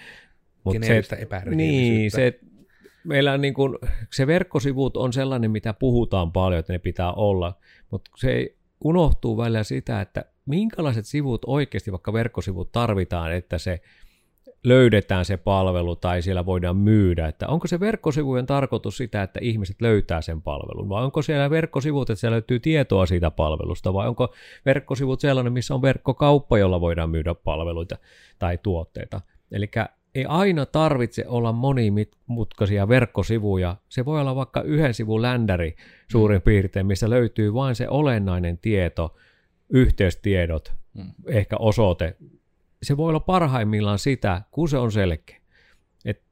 Mut 0.64 0.76
se, 0.82 1.02
niin, 1.54 2.10
se, 2.10 2.40
meillä 3.04 3.32
on 3.32 3.40
niin 3.40 3.54
kuin, 3.54 3.78
se 4.12 4.26
verkkosivut 4.26 4.96
on 4.96 5.12
sellainen, 5.12 5.50
mitä 5.50 5.72
puhutaan 5.74 6.32
paljon, 6.32 6.58
että 6.58 6.72
ne 6.72 6.78
pitää 6.78 7.12
olla, 7.12 7.54
mutta 7.90 8.10
se 8.16 8.54
unohtuu 8.84 9.36
välillä 9.36 9.62
sitä, 9.62 10.00
että 10.00 10.24
minkälaiset 10.46 11.06
sivut 11.06 11.42
oikeasti, 11.46 11.92
vaikka 11.92 12.12
verkkosivut 12.12 12.72
tarvitaan, 12.72 13.32
että 13.32 13.58
se 13.58 13.80
löydetään 14.64 15.24
se 15.24 15.36
palvelu 15.36 15.96
tai 15.96 16.22
siellä 16.22 16.46
voidaan 16.46 16.76
myydä, 16.76 17.28
että 17.28 17.48
onko 17.48 17.66
se 17.66 17.80
verkkosivujen 17.80 18.46
tarkoitus 18.46 18.96
sitä, 18.96 19.22
että 19.22 19.40
ihmiset 19.42 19.80
löytää 19.80 20.20
sen 20.20 20.42
palvelun, 20.42 20.88
vai 20.88 21.04
onko 21.04 21.22
siellä 21.22 21.50
verkkosivut, 21.50 22.10
että 22.10 22.20
siellä 22.20 22.34
löytyy 22.34 22.60
tietoa 22.60 23.06
siitä 23.06 23.30
palvelusta, 23.30 23.94
vai 23.94 24.08
onko 24.08 24.34
verkkosivut 24.66 25.20
sellainen, 25.20 25.52
missä 25.52 25.74
on 25.74 25.82
verkkokauppa, 25.82 26.58
jolla 26.58 26.80
voidaan 26.80 27.10
myydä 27.10 27.34
palveluita 27.34 27.98
tai 28.38 28.58
tuotteita. 28.62 29.20
Eli 29.52 29.70
ei 30.14 30.24
aina 30.24 30.66
tarvitse 30.66 31.24
olla 31.28 31.52
monimutkaisia 31.52 32.88
verkkosivuja. 32.88 33.76
Se 33.88 34.04
voi 34.04 34.20
olla 34.20 34.36
vaikka 34.36 34.62
yhden 34.62 34.94
sivun 34.94 35.22
ländäri 35.22 35.76
suurin 36.10 36.42
piirtein, 36.42 36.86
missä 36.86 37.10
löytyy 37.10 37.54
vain 37.54 37.74
se 37.74 37.88
olennainen 37.88 38.58
tieto, 38.58 39.16
yhteystiedot, 39.68 40.72
mm. 40.94 41.12
ehkä 41.26 41.56
osoite. 41.58 42.16
Se 42.82 42.96
voi 42.96 43.08
olla 43.08 43.20
parhaimmillaan 43.20 43.98
sitä, 43.98 44.42
kun 44.50 44.68
se 44.68 44.78
on 44.78 44.92
selkeä. 44.92 45.40
Et 46.04 46.22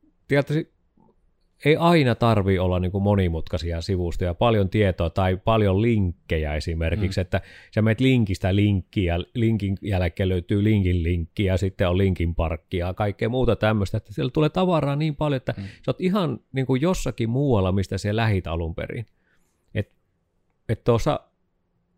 ei 1.65 1.77
aina 1.77 2.15
tarvi 2.15 2.59
olla 2.59 2.81
niin 2.81 2.93
kuin 2.93 3.03
monimutkaisia 3.03 3.81
sivustoja, 3.81 4.35
paljon 4.35 4.69
tietoa 4.69 5.11
tai 5.11 5.37
paljon 5.37 5.83
linkkejä 5.83 6.55
esimerkiksi, 6.55 7.21
mm. 7.21 7.23
että 7.23 7.41
sä 7.75 7.83
menet 7.83 8.01
linkistä 8.01 8.57
linkkiä, 8.57 9.19
linkin 9.35 9.79
jälkeen 9.83 10.29
löytyy 10.29 10.65
linkin 10.65 11.03
linkki 11.03 11.45
ja 11.45 11.57
sitten 11.57 11.89
on 11.89 11.99
linkin 11.99 12.35
parkki 12.35 12.77
ja 12.77 12.95
kaikkea 12.95 13.29
muuta 13.29 13.57
tämmöistä, 13.57 13.97
että 13.97 14.13
siellä 14.13 14.31
tulee 14.31 14.49
tavaraa 14.49 14.97
niin 14.97 15.17
paljon, 15.17 15.37
että 15.37 15.55
mm. 15.57 15.63
sä 15.63 15.71
oot 15.87 16.01
ihan 16.01 16.41
niin 16.53 16.67
kuin 16.67 16.83
jossakin 16.83 17.31
muualla, 17.31 17.73
mistä 17.73 17.99
se 17.99 18.17
lähit 18.17 18.47
alun 18.47 18.75
perin. 18.75 19.07
Että 19.75 19.95
et 20.69 20.85
tuossa 20.85 21.21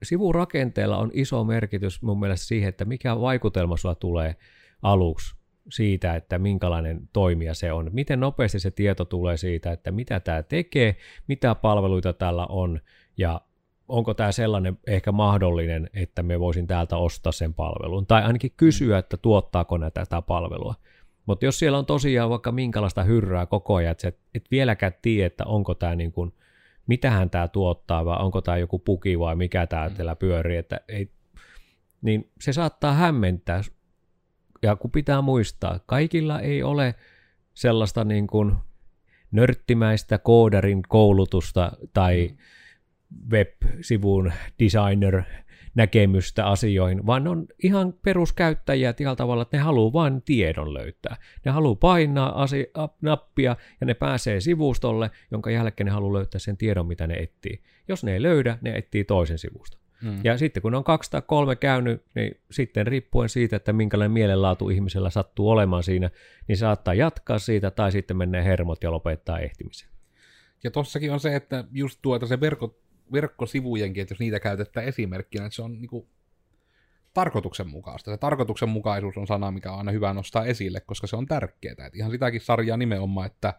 sivurakenteella 0.03 0.99
on 0.99 1.11
iso 1.13 1.45
merkitys 1.45 2.03
mun 2.03 2.21
mielestä 2.21 2.47
siihen, 2.47 2.69
että 2.69 2.85
mikä 2.85 3.21
vaikutelma 3.21 3.77
sulla 3.77 3.95
tulee 3.95 4.37
aluksi 4.83 5.37
siitä, 5.69 6.17
että 6.17 6.39
minkälainen 6.39 7.09
toimija 7.13 7.55
se 7.55 7.73
on, 7.73 7.91
miten 7.93 8.21
nopeasti 8.21 8.61
se 8.61 8.71
tieto 8.71 9.05
tulee 9.05 9.37
siitä, 9.37 9.73
että 9.73 9.91
mitä 9.91 10.21
tämä 10.21 10.43
tekee, 10.43 10.97
mitä 11.27 11.55
palveluita 11.55 12.13
tällä 12.13 12.47
on 12.47 12.81
ja 13.17 13.41
onko 13.89 14.15
tämä 14.15 14.33
sellainen 14.33 14.79
ehkä 14.87 15.13
mahdollinen, 15.13 15.91
että 15.95 16.23
me 16.23 16.41
voisin 16.41 16.67
täältä 16.67 16.97
ostaa 16.97 17.33
sen 17.33 17.55
palvelun, 17.55 18.07
tai 18.07 18.23
ainakin 18.23 18.53
kysyä, 18.57 18.99
että 18.99 19.17
tuottaako 19.17 19.77
näitä 19.77 20.01
tätä 20.01 20.23
palvelua. 20.23 20.75
Mutta 21.27 21.45
jos 21.45 21.59
siellä 21.59 21.79
on 21.79 21.87
tosiaan 21.87 22.31
vaikka 22.31 22.53
minkälaista 22.53 23.03
hyrrää 23.03 23.47
koko 23.47 23.75
ajan, 23.75 23.93
että 23.93 24.13
et, 24.35 24.45
vieläkään 24.51 24.93
tiedä, 25.03 25.27
että 25.27 25.45
onko 25.45 25.75
tämä 25.75 25.97
niin 25.97 26.13
kuin, 26.13 26.33
mitähän 26.89 27.31
tämä 27.31 27.49
tuottaa, 27.49 28.05
vai 28.05 28.17
onko 28.21 28.41
tämä 28.41 28.57
joku 28.57 28.79
puki 28.79 29.19
vai 29.19 29.37
mikä 29.37 29.67
tämä 29.67 29.89
mm. 29.89 30.17
pyörii, 30.19 30.57
että 30.57 30.81
ei, 30.89 31.11
niin 32.03 32.31
se 32.41 32.53
saattaa 32.53 32.93
hämmentää 32.93 33.63
ja 34.63 34.77
kun 34.77 34.91
pitää 34.91 35.23
muistaa, 35.23 35.81
kaikilla 35.87 36.41
ei 36.41 36.63
ole 36.63 36.95
sellaista 37.55 38.05
niin 38.05 38.27
kuin 38.27 38.55
nörttimäistä 39.31 40.19
koodarin 40.19 40.83
koulutusta 40.89 41.73
tai 41.93 42.29
mm. 42.31 42.37
web-sivun 43.31 44.33
designer 44.59 45.23
näkemystä 45.79 46.47
asioihin, 46.47 47.07
vaan 47.07 47.29
on 47.29 47.47
ihan 47.63 47.95
peruskäyttäjiä 48.03 48.93
tällä 48.93 49.17
tavalla, 49.17 49.43
että 49.43 49.57
ne 49.57 49.63
haluaa 49.63 49.93
vain 49.93 50.23
tiedon 50.23 50.75
löytää. 50.75 51.17
Ne 51.45 51.53
haluaa 51.53 51.75
painaa 51.75 52.43
asi- 52.43 52.71
nappia 53.01 53.57
ja 53.81 53.87
ne 53.87 53.95
pääsee 53.95 54.41
sivustolle, 54.41 55.11
jonka 55.31 55.51
jälkeen 55.51 55.85
ne 55.85 55.91
haluaa 55.91 56.13
löytää 56.13 56.39
sen 56.39 56.57
tiedon, 56.57 56.87
mitä 56.87 57.07
ne 57.07 57.15
etsii. 57.15 57.63
Jos 57.89 58.05
ne 58.05 58.13
ei 58.13 58.23
löydä, 58.23 58.59
ne 58.61 58.77
etsii 58.77 59.05
toisen 59.05 59.39
sivusta. 59.39 59.79
Mm. 60.03 60.21
Ja 60.25 60.39
sitten 60.39 60.63
kun 60.63 60.75
on 60.75 60.85
kaksi 60.85 61.11
tai 61.11 61.23
kolme 61.27 61.57
käynyt, 61.57 62.03
niin 62.15 62.41
sitten 62.51 62.87
riippuen 62.87 63.29
siitä, 63.29 63.57
että 63.57 63.73
minkälainen 63.73 64.13
mielenlaatu 64.13 64.69
ihmisellä 64.69 65.11
sattuu 65.11 65.51
olemaan 65.51 65.83
siinä, 65.83 66.11
niin 66.49 66.59
saattaa 66.59 66.95
jatkaa 66.95 67.39
siitä 67.39 67.71
tai 67.71 67.93
sitten 67.93 68.17
mennä 68.17 68.43
hermot 68.43 68.83
ja 68.83 68.91
lopettaa 68.91 69.39
ehtimisen. 69.39 69.89
Ja 70.65 70.71
tossakin 70.71 71.13
on 71.13 71.21
se, 71.21 71.37
että 71.37 71.65
just 71.73 71.99
tuota 72.03 72.27
se 72.27 72.41
verkko, 72.41 72.79
verkkosivujenkin, 73.13 74.03
että 74.03 74.13
jos 74.13 74.21
niitä 74.21 74.41
käytetään 74.41 74.87
esimerkkinä, 74.87 75.47
että 75.47 75.57
se 75.57 75.63
on 75.63 75.81
niinku, 75.81 76.09
tarkoituksenmukaista. 77.15 78.11
Se 78.11 78.17
tarkoituksenmukaisuus 78.17 79.19
on 79.19 79.27
sana, 79.27 79.51
mikä 79.51 79.73
on 79.73 79.79
aina 79.79 79.93
hyvä 79.93 80.15
nostaa 80.15 80.45
esille, 80.45 80.81
koska 80.81 81.07
se 81.07 81.17
on 81.17 81.27
tärkeää. 81.27 81.87
Et 81.87 81.97
ihan 81.97 82.11
sitäkin 82.11 82.41
sarjaa 82.41 82.77
nimenomaan, 82.77 83.27
että 83.27 83.55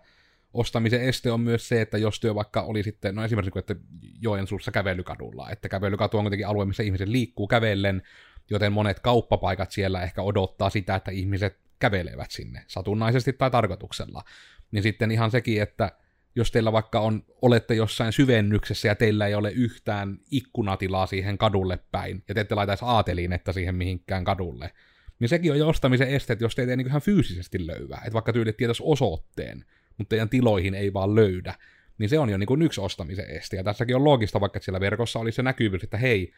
ostamisen 0.54 1.02
este 1.02 1.32
on 1.32 1.42
myös 1.42 1.68
se, 1.68 1.82
että 1.82 1.98
jos 1.98 2.20
työ 2.20 2.36
vaikka 2.36 2.62
oli 2.62 2.84
sitten, 2.84 3.16
no 3.16 3.24
esimerkiksi 3.24 3.60
että 3.60 3.76
Joensuussa 4.22 4.72
kävelykadulla, 4.72 5.50
että 5.50 5.70
kävelykatu 5.70 6.18
on 6.18 6.24
kuitenkin 6.24 6.48
alue, 6.48 6.66
missä 6.66 6.84
ihmiset 6.84 7.08
liikkuu 7.08 7.48
kävellen, 7.48 8.02
joten 8.50 8.72
monet 8.72 9.00
kauppapaikat 9.00 9.72
siellä 9.72 10.02
ehkä 10.02 10.22
odottaa 10.22 10.70
sitä, 10.70 10.96
että 10.96 11.12
ihmiset 11.12 11.60
kävelevät 11.80 12.32
sinne 12.32 12.64
satunnaisesti 12.68 13.34
tai 13.34 13.52
tarkoituksella. 13.52 14.24
Niin 14.72 14.84
sitten 14.84 15.12
ihan 15.12 15.32
sekin, 15.32 15.62
että 15.62 15.92
jos 16.40 16.52
teillä 16.52 16.72
vaikka 16.72 17.00
on, 17.00 17.24
olette 17.42 17.76
jossain 17.76 18.14
syvennyksessä 18.14 18.88
ja 18.88 18.96
teillä 18.96 19.28
ei 19.28 19.36
ole 19.36 19.52
yhtään 19.52 20.18
ikkunatilaa 20.32 21.08
siihen 21.08 21.38
kadulle 21.38 21.80
päin, 21.92 22.24
ja 22.28 22.36
te 22.36 22.42
ette 22.42 22.56
laitaisi 22.56 22.86
aatelinetta 22.88 23.54
siihen 23.54 23.76
mihinkään 23.76 24.24
kadulle, 24.24 24.72
niin 25.20 25.30
sekin 25.30 25.52
on 25.52 25.60
jo 25.60 25.68
ostamisen 25.68 26.08
este, 26.08 26.38
jos 26.40 26.56
teitä 26.56 26.72
ei 26.72 26.78
niin 26.78 26.88
ihan 26.88 27.02
fyysisesti 27.02 27.68
löyvää. 27.68 27.98
Että 27.98 28.14
vaikka 28.14 28.34
tyylit 28.34 28.58
tietäisi 28.58 28.84
osoitteen, 28.86 29.66
mutta 29.98 30.10
teidän 30.10 30.30
tiloihin 30.30 30.76
ei 30.76 30.94
vaan 30.94 31.16
löydä, 31.16 31.56
niin 31.98 32.10
se 32.10 32.20
on 32.20 32.30
jo 32.30 32.38
niin 32.38 32.48
kuin 32.48 32.62
yksi 32.62 32.82
ostamisen 32.82 33.30
este. 33.30 33.58
Ja 33.58 33.64
tässäkin 33.64 33.96
on 33.96 34.04
loogista, 34.04 34.42
vaikka 34.42 34.60
siellä 34.60 34.80
verkossa 34.80 35.20
oli 35.20 35.32
se 35.32 35.44
näkyvyys, 35.44 35.84
että 35.84 35.98
hei, 35.98 36.34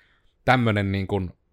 tämmöinen 0.46 0.91
niin 0.91 1.08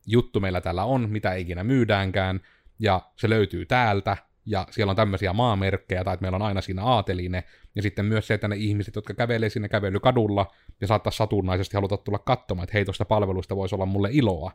juttu 0.07 0.41
meillä 0.41 0.61
täällä 0.61 0.85
on, 0.85 1.11
mitä 1.11 1.35
ikinä 1.35 1.65
myydäänkään, 1.65 2.41
ja 2.79 3.03
se 3.17 3.29
löytyy 3.29 3.67
täältä, 3.67 4.17
ja 4.51 4.67
siellä 4.71 4.91
on 4.91 4.97
tämmöisiä 4.97 5.33
maamerkkejä, 5.33 6.05
tai 6.05 6.15
että 6.15 6.23
meillä 6.23 6.37
on 6.37 6.43
aina 6.43 6.61
siinä 6.61 6.85
aateline, 6.85 7.45
ja 7.75 7.83
sitten 7.83 8.05
myös 8.05 8.27
se, 8.27 8.35
että 8.35 8.49
ne 8.49 8.57
ihmiset, 8.57 8.95
jotka 8.95 9.15
kävelee 9.15 9.49
sinne 9.49 9.69
kävelykadulla, 9.69 10.47
ja 10.81 10.87
saattaa 10.87 11.11
satunnaisesti 11.11 11.77
haluta 11.77 11.97
tulla 11.97 12.19
katsomaan, 12.19 12.65
että 12.65 12.75
hei, 12.75 12.85
tuosta 12.85 13.05
palvelusta 13.05 13.57
voisi 13.57 13.75
olla 13.75 13.87
mulle 13.87 14.09
iloa, 14.13 14.53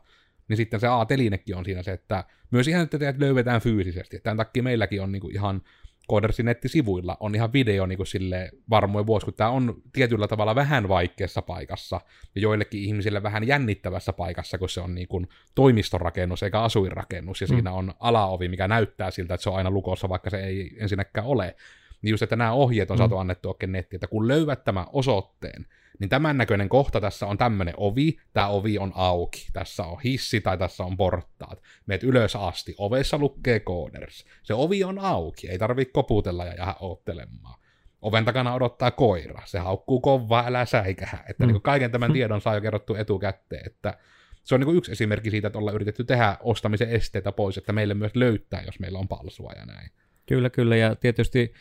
niin 0.48 0.56
sitten 0.56 0.80
se 0.80 0.86
aatelinekin 0.86 1.56
on 1.56 1.64
siinä 1.64 1.82
se, 1.82 1.92
että 1.92 2.24
myös 2.50 2.68
ihan, 2.68 2.82
että 2.82 2.98
teidät 2.98 3.18
löydetään 3.18 3.60
fyysisesti. 3.60 4.20
Tämän 4.20 4.36
takia 4.36 4.62
meilläkin 4.62 5.02
on 5.02 5.12
niinku 5.12 5.28
ihan 5.28 5.62
Codersin 6.10 6.46
nettisivuilla 6.46 7.16
on 7.20 7.34
ihan 7.34 7.52
video 7.52 7.86
niin 7.86 7.96
kuin 7.96 8.06
sille 8.06 8.50
varmoin 8.70 9.06
vuosi, 9.06 9.24
kun 9.24 9.34
tämä 9.34 9.50
on 9.50 9.82
tietyllä 9.92 10.28
tavalla 10.28 10.54
vähän 10.54 10.88
vaikeassa 10.88 11.42
paikassa 11.42 12.00
ja 12.34 12.40
joillekin 12.40 12.80
ihmisille 12.80 13.22
vähän 13.22 13.46
jännittävässä 13.46 14.12
paikassa, 14.12 14.58
kun 14.58 14.68
se 14.68 14.80
on 14.80 14.94
niin 14.94 15.08
kuin 15.08 15.28
toimistorakennus 15.54 16.42
eikä 16.42 16.60
asuinrakennus 16.60 17.40
ja 17.40 17.46
mm. 17.46 17.54
siinä 17.54 17.72
on 17.72 17.94
alaovi, 18.00 18.48
mikä 18.48 18.68
näyttää 18.68 19.10
siltä, 19.10 19.34
että 19.34 19.42
se 19.42 19.50
on 19.50 19.56
aina 19.56 19.70
lukossa, 19.70 20.08
vaikka 20.08 20.30
se 20.30 20.44
ei 20.44 20.76
ensinnäkään 20.78 21.26
ole. 21.26 21.56
Niin 22.04 22.10
just, 22.10 22.22
että 22.22 22.36
nämä 22.36 22.52
ohjeet 22.52 22.90
on 22.90 22.96
mm. 22.96 22.98
saatu 22.98 23.16
annettu 23.16 23.48
oikein 23.48 23.72
nettiin, 23.72 23.96
että 23.96 24.06
kun 24.06 24.28
löydät 24.28 24.64
tämän 24.64 24.86
osoitteen, 24.92 25.66
niin 25.98 26.08
tämän 26.08 26.38
näköinen 26.38 26.68
kohta 26.68 27.00
tässä 27.00 27.26
on 27.26 27.38
tämmöinen 27.38 27.74
ovi, 27.76 28.16
tämä 28.32 28.48
ovi 28.48 28.78
on 28.78 28.92
auki, 28.94 29.46
tässä 29.52 29.84
on 29.84 30.00
hissi 30.04 30.40
tai 30.40 30.58
tässä 30.58 30.84
on 30.84 30.96
portaat. 30.96 31.62
Meet 31.86 32.02
ylös 32.02 32.36
asti, 32.36 32.74
ovessa 32.78 33.18
lukee 33.18 33.60
coders. 33.60 34.24
Se 34.42 34.54
ovi 34.54 34.84
on 34.84 34.98
auki, 34.98 35.48
ei 35.48 35.58
tarvitse 35.58 35.92
koputella 35.92 36.44
ja 36.44 36.54
jäädä 36.54 36.74
oottelemaan. 36.80 37.60
Oven 38.02 38.24
takana 38.24 38.54
odottaa 38.54 38.90
koira, 38.90 39.42
se 39.44 39.58
haukkuu 39.58 40.00
kovaa, 40.00 40.46
älä 40.46 40.64
säikähä. 40.64 41.24
Että 41.28 41.46
mm. 41.46 41.52
niin 41.52 41.62
kaiken 41.62 41.90
tämän 41.90 42.12
tiedon 42.12 42.40
saa 42.40 42.54
jo 42.54 42.60
kerrottu 42.60 42.94
etukäteen, 42.94 43.66
että 43.66 43.98
se 44.42 44.54
on 44.54 44.60
niin 44.60 44.76
yksi 44.76 44.92
esimerkki 44.92 45.30
siitä, 45.30 45.46
että 45.46 45.58
ollaan 45.58 45.74
yritetty 45.74 46.04
tehdä 46.04 46.36
ostamisen 46.40 46.88
esteitä 46.88 47.32
pois, 47.32 47.58
että 47.58 47.72
meille 47.72 47.94
myös 47.94 48.14
löytää, 48.14 48.62
jos 48.66 48.80
meillä 48.80 48.98
on 48.98 49.08
palsua 49.08 49.52
ja 49.56 49.66
näin. 49.66 49.90
Kyllä, 50.26 50.50
kyllä, 50.50 50.76
ja 50.76 50.96
tietysti 50.96 51.54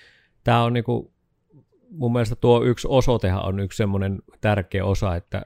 tämä 0.43 0.63
on 0.63 0.73
niin 0.73 0.83
kuin 0.83 1.13
mun 1.89 2.13
mielestä 2.13 2.35
tuo 2.35 2.63
yksi 2.63 2.87
osoitehan 2.91 3.45
on 3.45 3.59
yksi 3.59 3.77
semmoinen 3.77 4.19
tärkeä 4.41 4.85
osa, 4.85 5.15
että 5.15 5.45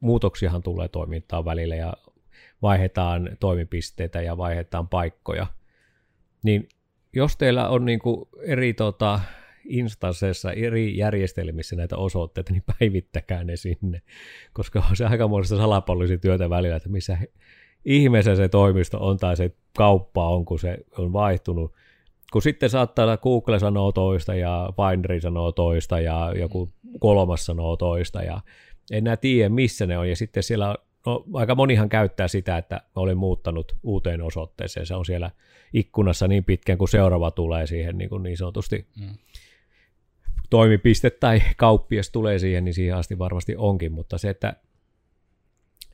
muutoksiahan 0.00 0.62
tulee 0.62 0.88
toimintaan 0.88 1.44
välillä 1.44 1.74
ja 1.74 1.92
vaihdetaan 2.62 3.36
toimipisteitä 3.40 4.22
ja 4.22 4.36
vaihdetaan 4.36 4.88
paikkoja. 4.88 5.46
Niin 6.42 6.68
jos 7.12 7.36
teillä 7.36 7.68
on 7.68 7.84
niin 7.84 7.98
kuin 7.98 8.28
eri 8.42 8.74
tota, 8.74 9.20
instansseissa, 9.68 10.52
eri 10.52 10.96
järjestelmissä 10.96 11.76
näitä 11.76 11.96
osoitteita, 11.96 12.52
niin 12.52 12.64
päivittäkää 12.78 13.44
ne 13.44 13.56
sinne, 13.56 14.02
koska 14.52 14.82
on 14.90 14.96
se 14.96 15.04
aikamoista 15.04 15.56
salapoliisityötä 15.56 16.50
välillä, 16.50 16.76
että 16.76 16.88
missä 16.88 17.18
ihmeessä 17.84 18.36
se 18.36 18.48
toimisto 18.48 19.06
on 19.06 19.16
tai 19.16 19.36
se 19.36 19.50
kauppa 19.76 20.28
on, 20.28 20.44
kun 20.44 20.58
se 20.58 20.78
on 20.98 21.12
vaihtunut 21.12 21.74
kun 22.34 22.42
sitten 22.42 22.70
saattaa 22.70 23.04
olla 23.04 23.16
Google 23.16 23.58
sanoo 23.58 23.92
toista 23.92 24.34
ja 24.34 24.72
Finderi 24.76 25.20
sanoo 25.20 25.52
toista 25.52 26.00
ja 26.00 26.32
joku 26.38 26.72
kolmas 27.00 27.46
sanoo 27.46 27.76
toista 27.76 28.22
ja 28.22 28.40
en 28.90 28.98
enää 28.98 29.16
tiedä 29.16 29.48
missä 29.48 29.86
ne 29.86 29.98
on 29.98 30.08
ja 30.08 30.16
sitten 30.16 30.42
siellä 30.42 30.74
no, 31.06 31.24
aika 31.32 31.54
monihan 31.54 31.88
käyttää 31.88 32.28
sitä, 32.28 32.58
että 32.58 32.80
olen 32.96 33.16
muuttanut 33.16 33.76
uuteen 33.82 34.22
osoitteeseen. 34.22 34.86
Se 34.86 34.94
on 34.94 35.04
siellä 35.04 35.30
ikkunassa 35.72 36.28
niin 36.28 36.44
pitkään, 36.44 36.78
kun 36.78 36.88
seuraava 36.88 37.30
tulee 37.30 37.66
siihen 37.66 37.98
niin, 37.98 38.10
kuin 38.10 38.22
niin 38.22 38.36
sanotusti 38.36 38.86
mm. 39.00 39.14
toimipiste 40.50 41.10
tai 41.10 41.42
kauppias 41.56 42.10
tulee 42.10 42.38
siihen, 42.38 42.64
niin 42.64 42.74
siihen 42.74 42.96
asti 42.96 43.18
varmasti 43.18 43.56
onkin, 43.56 43.92
mutta 43.92 44.18
se, 44.18 44.30
että 44.30 44.56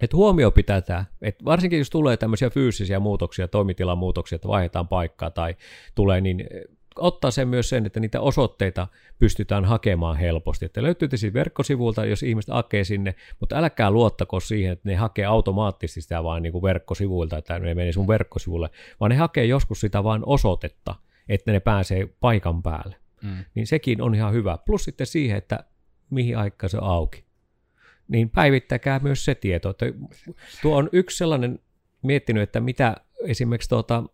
että 0.00 0.16
huomio 0.16 0.50
pitää 0.50 0.80
tämä, 0.80 1.04
että 1.22 1.44
varsinkin 1.44 1.78
jos 1.78 1.90
tulee 1.90 2.16
tämmöisiä 2.16 2.50
fyysisiä 2.50 3.00
muutoksia, 3.00 3.48
toimitilan 3.48 3.98
muutoksia, 3.98 4.36
että 4.36 4.48
vaihdetaan 4.48 4.88
paikkaa 4.88 5.30
tai 5.30 5.56
tulee, 5.94 6.20
niin 6.20 6.40
eh, 6.40 6.62
ottaa 6.96 7.30
sen 7.30 7.48
myös 7.48 7.68
sen, 7.68 7.86
että 7.86 8.00
niitä 8.00 8.20
osoitteita 8.20 8.88
pystytään 9.18 9.64
hakemaan 9.64 10.16
helposti. 10.16 10.64
Että 10.64 10.82
löytyy 10.82 11.08
siis 11.14 11.34
verkkosivulta, 11.34 12.04
jos 12.04 12.22
ihmiset 12.22 12.54
hakee 12.54 12.84
sinne, 12.84 13.14
mutta 13.40 13.56
älkää 13.56 13.90
luottako 13.90 14.40
siihen, 14.40 14.72
että 14.72 14.88
ne 14.88 14.96
hakee 14.96 15.24
automaattisesti 15.24 16.00
sitä 16.00 16.24
vain 16.24 16.42
niin 16.42 16.52
kuin 16.52 16.62
verkkosivuilta, 16.62 17.38
että 17.38 17.58
ne 17.58 17.74
menee 17.74 17.92
sun 17.92 18.08
verkkosivulle, 18.08 18.70
vaan 19.00 19.10
ne 19.10 19.16
hakee 19.16 19.44
joskus 19.44 19.80
sitä 19.80 20.04
vain 20.04 20.22
osoitetta, 20.26 20.94
että 21.28 21.52
ne 21.52 21.60
pääsee 21.60 22.08
paikan 22.20 22.62
päälle. 22.62 22.96
Mm. 23.22 23.44
Niin 23.54 23.66
sekin 23.66 24.02
on 24.02 24.14
ihan 24.14 24.32
hyvä. 24.32 24.58
Plus 24.66 24.84
sitten 24.84 25.06
siihen, 25.06 25.38
että 25.38 25.64
mihin 26.10 26.38
aikaan 26.38 26.70
se 26.70 26.78
on 26.78 26.84
auki 26.84 27.29
niin 28.10 28.30
päivittäkää 28.30 28.98
myös 28.98 29.24
se 29.24 29.34
tieto. 29.34 29.70
Että 29.70 29.86
tuo 30.62 30.76
on 30.76 30.88
yksi 30.92 31.16
sellainen 31.16 31.58
miettinyt, 32.02 32.42
että 32.42 32.60
mitä 32.60 32.96
esimerkiksi 33.24 33.68
tuota, 33.68 34.04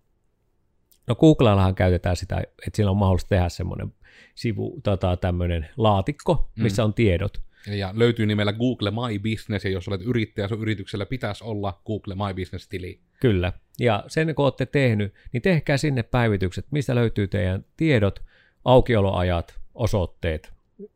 no 1.06 1.14
Googlellahan 1.14 1.74
käytetään 1.74 2.16
sitä, 2.16 2.36
että 2.38 2.76
siinä 2.76 2.90
on 2.90 2.96
mahdollista 2.96 3.28
tehdä 3.28 3.48
semmoinen 3.48 3.94
sivu, 4.34 4.80
tota, 4.82 5.16
tämmöinen 5.16 5.68
laatikko, 5.76 6.50
missä 6.56 6.82
mm. 6.82 6.84
on 6.84 6.94
tiedot. 6.94 7.40
Ja 7.66 7.92
löytyy 7.96 8.26
nimellä 8.26 8.52
Google 8.52 8.90
My 8.90 9.18
Business, 9.18 9.64
ja 9.64 9.70
jos 9.70 9.88
olet 9.88 10.02
yrittäjä, 10.02 10.48
sun 10.48 10.62
yrityksellä 10.62 11.06
pitäisi 11.06 11.44
olla 11.44 11.82
Google 11.86 12.14
My 12.14 12.34
Business-tili. 12.34 13.00
Kyllä, 13.20 13.52
ja 13.80 14.04
sen 14.06 14.34
kun 14.34 14.44
olette 14.44 14.66
tehnyt, 14.66 15.14
niin 15.32 15.42
tehkää 15.42 15.76
sinne 15.76 16.02
päivitykset, 16.02 16.66
mistä 16.70 16.94
löytyy 16.94 17.28
teidän 17.28 17.64
tiedot, 17.76 18.22
aukioloajat, 18.64 19.60
osoitteet, 19.74 20.52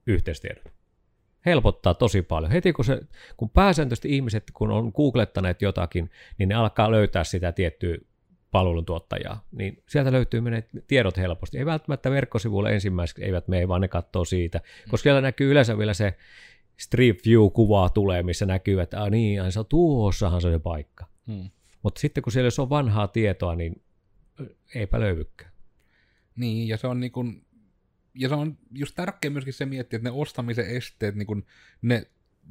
yhteistiedot 0.06 0.79
helpottaa 1.46 1.94
tosi 1.94 2.22
paljon. 2.22 2.52
Heti 2.52 2.72
kun, 2.72 2.84
se, 2.84 3.00
kun 3.36 3.50
pääsääntöisesti 3.50 4.16
ihmiset, 4.16 4.44
kun 4.54 4.70
on 4.70 4.92
googlettaneet 4.94 5.62
jotakin, 5.62 6.10
niin 6.38 6.48
ne 6.48 6.54
alkaa 6.54 6.90
löytää 6.90 7.24
sitä 7.24 7.52
tiettyä 7.52 7.98
palveluntuottajaa, 8.50 9.44
niin 9.52 9.82
sieltä 9.88 10.12
löytyy 10.12 10.40
menet 10.40 10.68
tiedot 10.86 11.16
helposti. 11.16 11.58
Ei 11.58 11.66
välttämättä 11.66 12.10
verkkosivuille 12.10 12.74
ensimmäiseksi 12.74 13.24
eivät 13.24 13.48
mene, 13.48 13.68
vaan 13.68 13.80
ne 13.80 13.88
katsoo 13.88 14.24
siitä, 14.24 14.60
koska 14.88 15.02
siellä 15.02 15.20
näkyy 15.20 15.50
yleensä 15.50 15.78
vielä 15.78 15.94
se 15.94 16.14
Street 16.76 17.18
View-kuvaa 17.26 17.88
tulee, 17.88 18.22
missä 18.22 18.46
näkyy, 18.46 18.80
että 18.80 19.02
ah, 19.02 19.10
niin, 19.10 19.52
se 19.52 19.58
on 19.58 19.66
tuossahan 19.66 20.40
se 20.40 20.46
on 20.46 20.52
se 20.54 20.58
paikka. 20.58 21.06
Hmm. 21.26 21.50
Mutta 21.82 22.00
sitten 22.00 22.22
kun 22.22 22.32
siellä 22.32 22.46
jos 22.46 22.58
on 22.58 22.70
vanhaa 22.70 23.08
tietoa, 23.08 23.54
niin 23.54 23.82
eipä 24.74 25.00
löydykään. 25.00 25.50
Niin, 26.36 26.68
ja 26.68 26.76
se 26.76 26.86
on 26.86 27.00
niin 27.00 27.12
kuin 27.12 27.46
ja 28.14 28.28
se 28.28 28.34
on 28.34 28.58
just 28.72 28.94
tärkeä 28.94 29.30
myöskin 29.30 29.52
se 29.52 29.66
miettiä, 29.66 29.96
että 29.96 30.08
ne 30.08 30.16
ostamisen 30.16 30.66
esteet, 30.66 31.14
niin 31.14 31.26
kun, 31.26 31.44
ne 31.82 32.06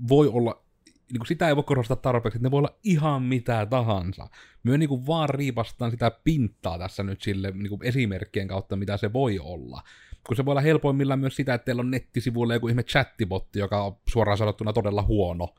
voi 0.10 0.28
olla, 0.28 0.64
niin 0.86 1.20
kun 1.20 1.28
sitä 1.28 1.48
ei 1.48 1.56
voi 1.56 1.64
korostaa 1.64 1.98
tarpeeksi, 1.98 2.38
että 2.38 2.48
ne 2.48 2.52
voi 2.52 2.58
olla 2.58 2.80
ihan 2.84 3.24
mitä 3.24 3.66
tahansa. 3.66 4.30
Myö 4.64 4.78
niin 4.78 4.90
kun 4.90 5.08
vaan 5.08 5.30
riipastaan 5.30 5.92
sitä 5.92 6.12
pintaa 6.24 6.80
tässä 6.80 7.04
nyt 7.04 7.22
sille 7.22 7.52
niin 7.52 7.70
kun 7.70 7.84
esimerkkien 7.84 8.48
kautta, 8.48 8.76
mitä 8.76 8.98
se 8.98 9.14
voi 9.14 9.40
olla. 9.40 9.84
Kun 10.28 10.36
se 10.36 10.46
voi 10.46 10.52
olla 10.52 10.62
helpoimmillaan 10.62 11.20
myös 11.20 11.36
sitä, 11.36 11.54
että 11.54 11.66
teillä 11.66 11.80
on 11.80 11.92
nettisivuilla 11.92 12.54
joku 12.54 12.68
ihme 12.68 12.84
chattibotti, 12.84 13.60
joka 13.60 13.84
on 13.84 13.98
suoraan 14.10 14.38
sanottuna 14.38 14.74
todella 14.74 15.02
huono 15.02 15.56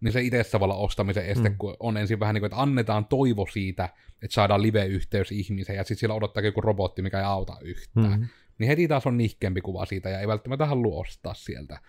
niin 0.00 0.12
se 0.12 0.22
itse 0.22 0.60
voi 0.60 0.64
olla 0.64 0.74
ostamisen 0.74 1.26
este, 1.26 1.48
mm. 1.48 1.56
kun 1.58 1.76
on 1.80 1.96
ensin 1.96 2.20
vähän 2.20 2.34
niin 2.34 2.40
kuin, 2.40 2.46
että 2.46 2.62
annetaan 2.62 3.06
toivo 3.06 3.46
siitä, 3.52 3.88
että 4.22 4.34
saadaan 4.34 4.62
live-yhteys 4.62 5.32
ihmiseen, 5.32 5.76
ja 5.76 5.84
sitten 5.84 5.96
siellä 5.96 6.14
odottaa 6.14 6.42
joku 6.42 6.60
robotti, 6.60 7.02
mikä 7.02 7.18
ei 7.18 7.24
auta 7.24 7.56
yhtään. 7.62 8.20
Mm 8.20 8.28
niin 8.60 8.68
heti 8.68 8.88
taas 8.88 9.06
on 9.06 9.16
nihkeämpi 9.16 9.60
kuva 9.60 9.86
siitä 9.86 10.08
ja 10.08 10.20
ei 10.20 10.28
välttämättä 10.28 10.66
halua 10.66 11.00
ostaa 11.00 11.34
sieltä. 11.34 11.80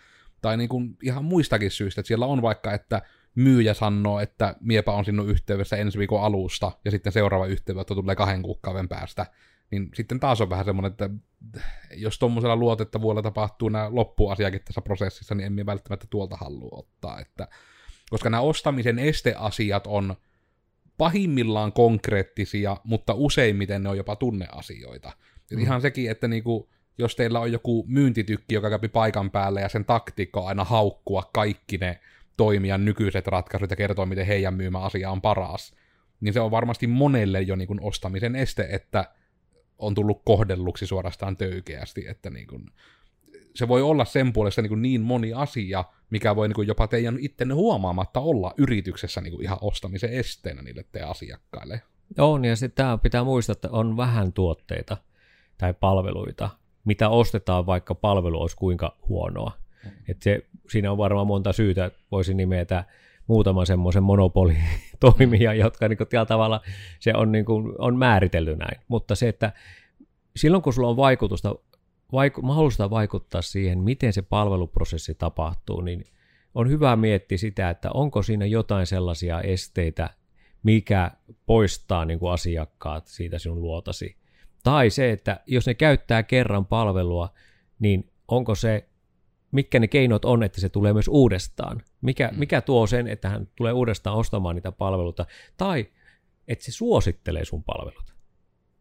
Tai 0.41 0.57
niin 0.57 0.69
kuin 0.69 0.97
ihan 1.03 1.25
muistakin 1.25 1.71
syistä, 1.71 2.01
että 2.01 2.07
siellä 2.07 2.25
on 2.25 2.41
vaikka, 2.41 2.73
että 2.73 3.01
myyjä 3.35 3.73
sanoo, 3.73 4.19
että 4.19 4.55
miepä 4.59 4.91
on 4.91 5.05
sinun 5.05 5.29
yhteydessä 5.29 5.77
ensi 5.77 5.99
viikon 5.99 6.23
alusta, 6.23 6.71
ja 6.85 6.91
sitten 6.91 7.13
seuraava 7.13 7.45
yhteydenotto 7.45 7.95
tulee 7.95 8.15
kahden 8.15 8.41
kuukauden 8.41 8.89
päästä, 8.89 9.25
niin 9.71 9.89
sitten 9.93 10.19
taas 10.19 10.41
on 10.41 10.49
vähän 10.49 10.65
semmoinen, 10.65 10.91
että 10.91 11.09
jos 11.95 12.19
tuommoisella 12.19 12.55
luotettavuudella 12.55 13.21
tapahtuu 13.21 13.69
nämä 13.69 13.89
loppuasiakin 13.91 14.61
tässä 14.65 14.81
prosessissa, 14.81 15.35
niin 15.35 15.45
emme 15.45 15.65
välttämättä 15.65 16.07
tuolta 16.09 16.35
halua 16.35 16.69
ottaa, 16.71 17.19
että 17.19 17.47
koska 18.09 18.29
nämä 18.29 18.41
ostamisen 18.41 18.99
esteasiat 18.99 19.87
on 19.87 20.15
pahimmillaan 20.97 21.73
konkreettisia, 21.73 22.77
mutta 22.83 23.13
useimmiten 23.13 23.83
ne 23.83 23.89
on 23.89 23.97
jopa 23.97 24.15
tunneasioita. 24.15 25.11
Mm. 25.51 25.61
Ihan 25.61 25.81
sekin, 25.81 26.11
että 26.11 26.27
niinku, 26.27 26.69
jos 26.97 27.15
teillä 27.15 27.39
on 27.39 27.51
joku 27.51 27.85
myyntitykki, 27.87 28.55
joka 28.55 28.69
kävi 28.69 28.87
paikan 28.87 29.31
päälle 29.31 29.61
ja 29.61 29.69
sen 29.69 29.85
taktiikka 29.85 30.39
on 30.39 30.47
aina 30.47 30.63
haukkua 30.63 31.29
kaikki 31.33 31.77
ne 31.77 31.99
toimijan 32.37 32.85
nykyiset 32.85 33.27
ratkaisut 33.27 33.69
ja 33.69 33.75
kertoa, 33.75 34.05
miten 34.05 34.25
heidän 34.25 34.53
myymä 34.53 34.79
asia 34.79 35.11
on 35.11 35.21
paras, 35.21 35.73
niin 36.21 36.33
se 36.33 36.39
on 36.39 36.51
varmasti 36.51 36.87
monelle 36.87 37.41
jo 37.41 37.55
niin 37.55 37.81
ostamisen 37.81 38.35
este, 38.35 38.67
että 38.71 39.05
on 39.77 39.95
tullut 39.95 40.21
kohdelluksi 40.25 40.87
suorastaan 40.87 41.37
töykeästi, 41.37 42.07
että 42.07 42.29
niin 42.29 42.47
kuin, 42.47 42.65
se 43.55 43.67
voi 43.67 43.81
olla 43.81 44.05
sen 44.05 44.33
puolesta 44.33 44.61
niin, 44.61 44.81
niin 44.81 45.01
moni 45.01 45.33
asia, 45.33 45.83
mikä 46.09 46.35
voi 46.35 46.47
niin 46.47 46.67
jopa 46.67 46.87
teidän 46.87 47.17
ittenne 47.19 47.53
huomaamatta 47.53 48.19
olla 48.19 48.53
yrityksessä 48.57 49.21
niin 49.21 49.43
ihan 49.43 49.57
ostamisen 49.61 50.13
esteenä 50.13 50.61
niille 50.61 50.85
teidän 50.91 51.09
asiakkaille. 51.09 51.81
On, 52.17 52.45
ja 52.45 52.55
sitten 52.55 52.85
pitää 53.03 53.23
muistaa, 53.23 53.53
että 53.53 53.69
on 53.71 53.97
vähän 53.97 54.33
tuotteita 54.33 54.97
tai 55.61 55.73
palveluita, 55.73 56.49
mitä 56.85 57.09
ostetaan, 57.09 57.65
vaikka 57.65 57.95
palvelu 57.95 58.41
olisi 58.41 58.55
kuinka 58.55 58.97
huonoa. 59.07 59.51
Mm. 59.83 59.91
Et 60.07 60.21
se, 60.21 60.45
siinä 60.69 60.91
on 60.91 60.97
varmaan 60.97 61.27
monta 61.27 61.53
syytä, 61.53 61.91
voisi 62.11 62.33
nimetä 62.33 62.83
muutaman 63.27 63.65
semmoisen 63.65 64.03
monopolitoimija, 64.03 65.53
jotka 65.53 65.87
niin 65.87 65.97
kuin, 65.97 66.07
tavalla 66.27 66.61
se 66.99 67.13
on, 67.15 67.31
niin 67.31 67.45
kuin, 67.45 67.73
on 67.77 67.97
määritelty 67.97 68.55
näin. 68.55 68.81
Mutta 68.87 69.15
se, 69.15 69.27
että 69.27 69.53
silloin 70.35 70.63
kun 70.63 70.73
sulla 70.73 70.89
on 70.89 70.97
vaikutusta, 70.97 71.55
vaiku, 72.11 72.41
mahdollista 72.41 72.89
vaikuttaa 72.89 73.41
siihen, 73.41 73.79
miten 73.79 74.13
se 74.13 74.21
palveluprosessi 74.21 75.15
tapahtuu, 75.15 75.81
niin 75.81 76.03
on 76.55 76.69
hyvä 76.69 76.95
miettiä 76.95 77.37
sitä, 77.37 77.69
että 77.69 77.91
onko 77.91 78.21
siinä 78.23 78.45
jotain 78.45 78.85
sellaisia 78.85 79.41
esteitä, 79.41 80.09
mikä 80.63 81.11
poistaa 81.45 82.05
niin 82.05 82.19
kuin 82.19 82.31
asiakkaat 82.31 83.07
siitä 83.07 83.39
sinun 83.39 83.61
luotasi. 83.61 84.20
Tai 84.63 84.89
se, 84.89 85.11
että 85.11 85.39
jos 85.47 85.67
ne 85.67 85.73
käyttää 85.73 86.23
kerran 86.23 86.65
palvelua, 86.65 87.33
niin 87.79 88.11
onko 88.27 88.55
se, 88.55 88.89
mitkä 89.51 89.79
ne 89.79 89.87
keinot 89.87 90.25
on, 90.25 90.43
että 90.43 90.61
se 90.61 90.69
tulee 90.69 90.93
myös 90.93 91.07
uudestaan. 91.07 91.81
Mikä, 92.01 92.27
mm. 92.27 92.39
mikä 92.39 92.61
tuo 92.61 92.87
sen, 92.87 93.07
että 93.07 93.29
hän 93.29 93.47
tulee 93.55 93.73
uudestaan 93.73 94.17
ostamaan 94.17 94.55
niitä 94.55 94.71
palveluita. 94.71 95.25
Tai 95.57 95.87
että 96.47 96.65
se 96.65 96.71
suosittelee 96.71 97.45
sun 97.45 97.63
palvelut. 97.63 98.13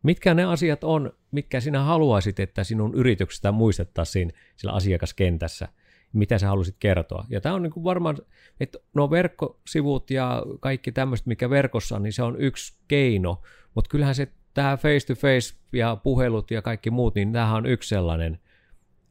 Mitkä 0.03 0.35
ne 0.35 0.45
asiat 0.45 0.85
on, 0.85 1.13
mitkä 1.31 1.61
sinä 1.61 1.83
haluaisit, 1.83 2.41
että 2.41 2.65
sinun 2.65 2.95
yrityksestä 2.95 3.53
muistettaisiin 3.53 4.33
sillä 4.57 4.73
asiakaskentässä, 4.73 5.69
mitä 6.13 6.39
sä 6.39 6.47
haluaisit 6.47 6.77
kertoa. 6.79 7.27
Ja 7.29 7.41
tämä 7.41 7.55
on 7.55 7.63
niin 7.63 7.73
kuin 7.73 7.85
varmaan, 7.85 8.19
että 8.61 8.79
nuo 8.95 9.11
verkkosivut 9.11 10.11
ja 10.11 10.43
kaikki 10.61 10.93
tämmöiset, 10.93 11.27
mikä 11.27 11.51
verkossa 11.51 11.97
on, 11.97 12.03
niin 12.03 12.13
se 12.13 12.23
on 12.23 12.41
yksi 12.41 12.79
keino, 12.89 13.43
mutta 13.75 13.89
kyllähän 13.89 14.15
se 14.15 14.29
tämä 14.55 14.77
face-to-face 14.77 15.57
ja 15.73 15.97
puhelut 15.97 16.51
ja 16.51 16.63
kaikki 16.63 16.91
muut, 16.91 17.15
niin 17.15 17.33
tämähän 17.33 17.57
on 17.57 17.67
yksi 17.67 17.89
sellainen, 17.89 18.41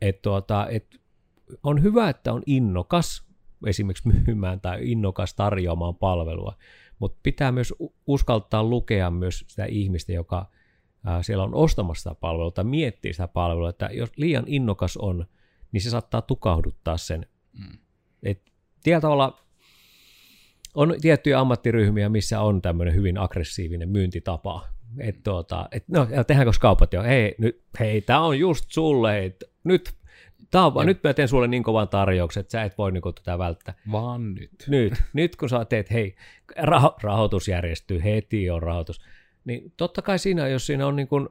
että 0.01 0.21
tuota, 0.21 0.67
että 0.69 0.97
on 1.63 1.83
hyvä, 1.83 2.09
että 2.09 2.33
on 2.33 2.43
innokas 2.45 3.29
esimerkiksi 3.65 4.09
myymään 4.27 4.61
tai 4.61 4.91
innokas 4.91 5.33
tarjoamaan 5.33 5.95
palvelua, 5.95 6.57
mutta 6.99 7.19
pitää 7.23 7.51
myös 7.51 7.73
uskaltaa 8.07 8.63
lukea 8.63 9.11
myös 9.11 9.45
sitä 9.47 9.65
ihmistä, 9.65 10.11
joka 10.11 10.51
ää, 11.05 11.23
siellä 11.23 11.43
on 11.43 11.55
ostamassa 11.55 12.09
sitä 12.09 12.19
palvelua 12.19 12.51
tai 12.51 12.63
miettii 12.63 13.13
sitä 13.13 13.27
palvelua, 13.27 13.69
että 13.69 13.89
jos 13.93 14.09
liian 14.17 14.43
innokas 14.47 14.97
on, 14.97 15.25
niin 15.71 15.81
se 15.81 15.89
saattaa 15.89 16.21
tukahduttaa 16.21 16.97
sen. 16.97 17.27
Mm. 17.59 17.77
Et 18.23 18.51
tietyllä 18.83 19.01
tavalla 19.01 19.39
on 20.75 20.95
tiettyjä 21.01 21.39
ammattiryhmiä, 21.39 22.09
missä 22.09 22.41
on 22.41 22.61
tämmöinen 22.61 22.95
hyvin 22.95 23.17
aggressiivinen 23.17 23.89
myyntitapa, 23.89 24.67
että 24.97 25.21
tuota, 25.23 25.67
et, 25.71 25.87
no, 25.87 26.07
tehdäänkö 26.27 26.51
kaupat 26.59 26.93
jo? 26.93 27.03
Hei, 27.03 27.35
nyt, 27.37 27.63
hei, 27.79 28.01
tämä 28.01 28.21
on 28.21 28.39
just 28.39 28.65
sulle, 28.67 29.11
hei, 29.11 29.35
nyt, 29.63 29.93
tää 30.51 30.65
on, 30.65 30.85
nyt 30.85 31.03
mä 31.03 31.13
teen 31.13 31.27
sulle 31.27 31.47
niin 31.47 31.63
kovan 31.63 31.89
tarjouksen, 31.89 32.41
että 32.41 32.51
sä 32.51 32.63
et 32.63 32.77
voi 32.77 32.91
niin 32.91 33.03
tätä 33.15 33.37
välttää. 33.37 33.73
Vaan 33.91 34.35
nyt. 34.35 34.51
Nyt, 34.67 34.93
nyt 35.13 35.35
kun 35.35 35.49
sä 35.49 35.65
teet, 35.65 35.91
hei, 35.91 36.15
rah- 36.59 36.97
rahoitus 37.01 37.47
järjestyy, 37.47 38.03
heti 38.03 38.49
on 38.49 38.63
rahoitus, 38.63 39.01
niin 39.45 39.73
totta 39.77 40.01
kai 40.01 40.19
siinä, 40.19 40.47
jos 40.47 40.65
siinä 40.65 40.87
on 40.87 40.95
niin 40.95 41.07
kuin, 41.07 41.29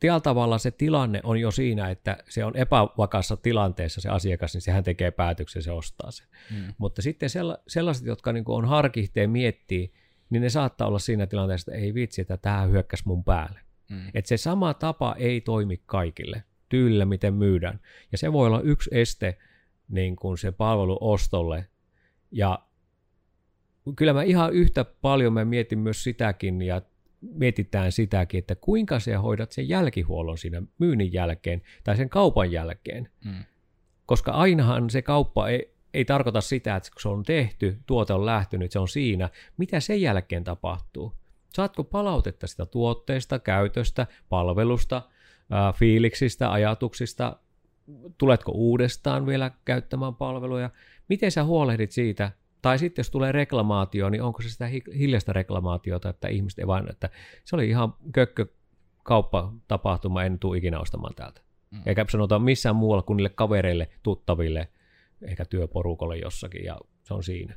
tällä 0.00 0.20
tavalla 0.20 0.58
se 0.58 0.70
tilanne 0.70 1.20
on 1.24 1.40
jo 1.40 1.50
siinä, 1.50 1.90
että 1.90 2.16
se 2.28 2.44
on 2.44 2.56
epävakaassa 2.56 3.36
tilanteessa 3.36 4.00
se 4.00 4.08
asiakas, 4.08 4.54
niin 4.54 4.62
sehän 4.62 4.84
tekee 4.84 5.10
päätöksen, 5.10 5.62
se 5.62 5.72
ostaa 5.72 6.10
sen. 6.10 6.26
Hmm. 6.50 6.74
Mutta 6.78 7.02
sitten 7.02 7.28
sellaiset, 7.66 8.06
jotka 8.06 8.32
niin 8.32 8.44
on 8.46 8.64
harkihteen 8.64 9.30
miettii, 9.30 9.92
niin 10.32 10.42
ne 10.42 10.50
saattaa 10.50 10.88
olla 10.88 10.98
siinä 10.98 11.26
tilanteessa, 11.26 11.72
että 11.72 11.84
ei 11.84 11.94
vitsi, 11.94 12.20
että 12.20 12.36
tämä 12.36 12.62
hyökkäsi 12.62 13.02
mun 13.06 13.24
päälle. 13.24 13.60
Mm. 13.90 14.00
Että 14.14 14.28
se 14.28 14.36
sama 14.36 14.74
tapa 14.74 15.14
ei 15.18 15.40
toimi 15.40 15.82
kaikille 15.86 16.42
tyylillä, 16.68 17.04
miten 17.04 17.34
myydään. 17.34 17.80
Ja 18.12 18.18
se 18.18 18.32
voi 18.32 18.46
olla 18.46 18.60
yksi 18.60 18.90
este 18.92 19.38
niin 19.88 20.16
kuin 20.16 20.38
se 20.38 20.52
palveluostolle. 20.52 21.66
Ja 22.30 22.58
kyllä 23.96 24.12
mä 24.12 24.22
ihan 24.22 24.52
yhtä 24.52 24.84
paljon 24.84 25.32
mä 25.32 25.44
mietin 25.44 25.78
myös 25.78 26.04
sitäkin 26.04 26.62
ja 26.62 26.82
mietitään 27.20 27.92
sitäkin, 27.92 28.38
että 28.38 28.54
kuinka 28.54 29.00
sä 29.00 29.18
hoidat 29.18 29.52
sen 29.52 29.68
jälkihuollon 29.68 30.38
siinä 30.38 30.62
myynnin 30.78 31.12
jälkeen 31.12 31.62
tai 31.84 31.96
sen 31.96 32.08
kaupan 32.08 32.52
jälkeen. 32.52 33.08
Mm. 33.24 33.44
Koska 34.06 34.32
ainahan 34.32 34.90
se 34.90 35.02
kauppa 35.02 35.48
ei, 35.48 35.71
ei 35.94 36.04
tarkoita 36.04 36.40
sitä, 36.40 36.76
että 36.76 36.90
kun 36.90 37.00
se 37.00 37.08
on 37.08 37.22
tehty, 37.22 37.78
tuote 37.86 38.12
on 38.12 38.26
lähtenyt, 38.26 38.72
se 38.72 38.78
on 38.78 38.88
siinä. 38.88 39.28
Mitä 39.56 39.80
sen 39.80 40.00
jälkeen 40.00 40.44
tapahtuu? 40.44 41.12
Saatko 41.54 41.84
palautetta 41.84 42.46
sitä 42.46 42.66
tuotteesta, 42.66 43.38
käytöstä, 43.38 44.06
palvelusta, 44.28 45.02
fiiliksistä, 45.74 46.52
ajatuksista? 46.52 47.36
Tuletko 48.18 48.52
uudestaan 48.52 49.26
vielä 49.26 49.50
käyttämään 49.64 50.14
palveluja? 50.14 50.70
Miten 51.08 51.30
sä 51.30 51.44
huolehdit 51.44 51.90
siitä? 51.90 52.32
Tai 52.62 52.78
sitten 52.78 53.00
jos 53.00 53.10
tulee 53.10 53.32
reklamaatio, 53.32 54.10
niin 54.10 54.22
onko 54.22 54.42
se 54.42 54.48
sitä 54.48 54.66
hiljaista 54.98 55.32
reklamaatiota, 55.32 56.08
että 56.08 56.28
ihmiset 56.28 56.58
ei 56.58 56.66
vain, 56.66 56.90
että 56.90 57.10
se 57.44 57.56
oli 57.56 57.68
ihan 57.68 57.94
kökkö 58.12 58.46
kauppatapahtuma, 59.02 60.24
en 60.24 60.38
tule 60.38 60.58
ikinä 60.58 60.80
ostamaan 60.80 61.14
täältä. 61.14 61.40
Mm. 61.70 61.80
Eikä 61.86 62.06
sanota 62.08 62.38
missään 62.38 62.76
muualla 62.76 63.02
kuin 63.02 63.16
niille 63.16 63.30
kavereille, 63.30 63.88
tuttaville– 64.02 64.68
ehkä 65.22 65.44
työporukolle 65.44 66.16
jossakin 66.16 66.64
ja 66.64 66.78
se 67.02 67.14
on 67.14 67.24
siinä. 67.24 67.56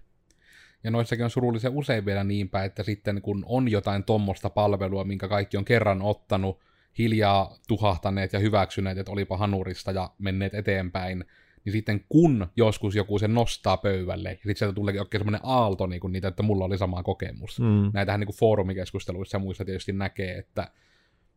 Ja 0.84 0.92
noissakin 0.92 1.24
on 1.24 1.30
surullisen 1.30 1.72
usein 1.72 2.06
vielä 2.06 2.24
niinpä, 2.24 2.64
että 2.64 2.84
sitten 2.84 3.22
kun 3.22 3.44
on 3.48 3.72
jotain 3.72 4.04
tuommoista 4.04 4.50
palvelua, 4.50 5.04
minkä 5.04 5.28
kaikki 5.28 5.58
on 5.58 5.66
kerran 5.66 6.02
ottanut, 6.02 6.60
hiljaa 6.98 7.58
tuhahtaneet 7.68 8.34
ja 8.34 8.40
hyväksyneet, 8.40 8.98
että 8.98 9.12
olipa 9.12 9.38
hanurista 9.38 9.92
ja 9.92 10.10
menneet 10.18 10.54
eteenpäin, 10.54 11.26
niin 11.66 11.74
sitten 11.74 12.06
kun 12.10 12.48
joskus 12.56 12.96
joku 12.96 13.20
sen 13.20 13.34
nostaa 13.34 13.78
pöydälle, 13.78 14.30
ja 14.30 14.36
sitten 14.36 14.56
sieltä 14.56 14.76
tuleekin 14.76 15.02
oikein 15.02 15.20
semmoinen 15.20 15.42
aalto 15.44 15.88
niin 15.88 16.00
kuin 16.00 16.14
niitä, 16.14 16.28
että 16.28 16.44
mulla 16.44 16.66
oli 16.66 16.78
sama 16.78 17.04
kokemus. 17.04 17.60
Mm. 17.60 17.92
Näitähän 17.94 18.20
niin 18.20 18.26
kuin 18.26 18.36
foorumikeskusteluissa 18.36 19.36
ja 19.36 19.40
muissa 19.40 19.66
tietysti 19.66 19.94
näkee, 19.94 20.38
että 20.38 20.72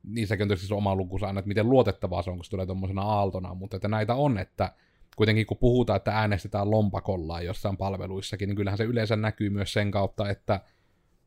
niissäkin 0.02 0.42
on 0.42 0.48
tietysti 0.48 0.74
oma 0.74 0.96
lukunsa 0.96 1.26
aina, 1.26 1.38
että 1.38 1.48
miten 1.48 1.70
luotettavaa 1.70 2.22
se 2.22 2.30
on, 2.30 2.36
kun 2.36 2.44
se 2.44 2.50
tulee 2.50 2.66
tuommoisena 2.66 3.02
aaltona, 3.02 3.54
mutta 3.54 3.76
että 3.76 3.88
näitä 3.88 4.14
on, 4.14 4.38
että 4.38 4.72
kuitenkin 5.18 5.46
kun 5.46 5.56
puhutaan, 5.56 5.96
että 5.96 6.12
äänestetään 6.12 6.70
lompakollaan 6.70 7.44
jossain 7.44 7.76
palveluissakin, 7.76 8.48
niin 8.48 8.56
kyllähän 8.56 8.78
se 8.78 8.84
yleensä 8.84 9.16
näkyy 9.16 9.50
myös 9.50 9.72
sen 9.72 9.90
kautta, 9.90 10.30
että, 10.30 10.60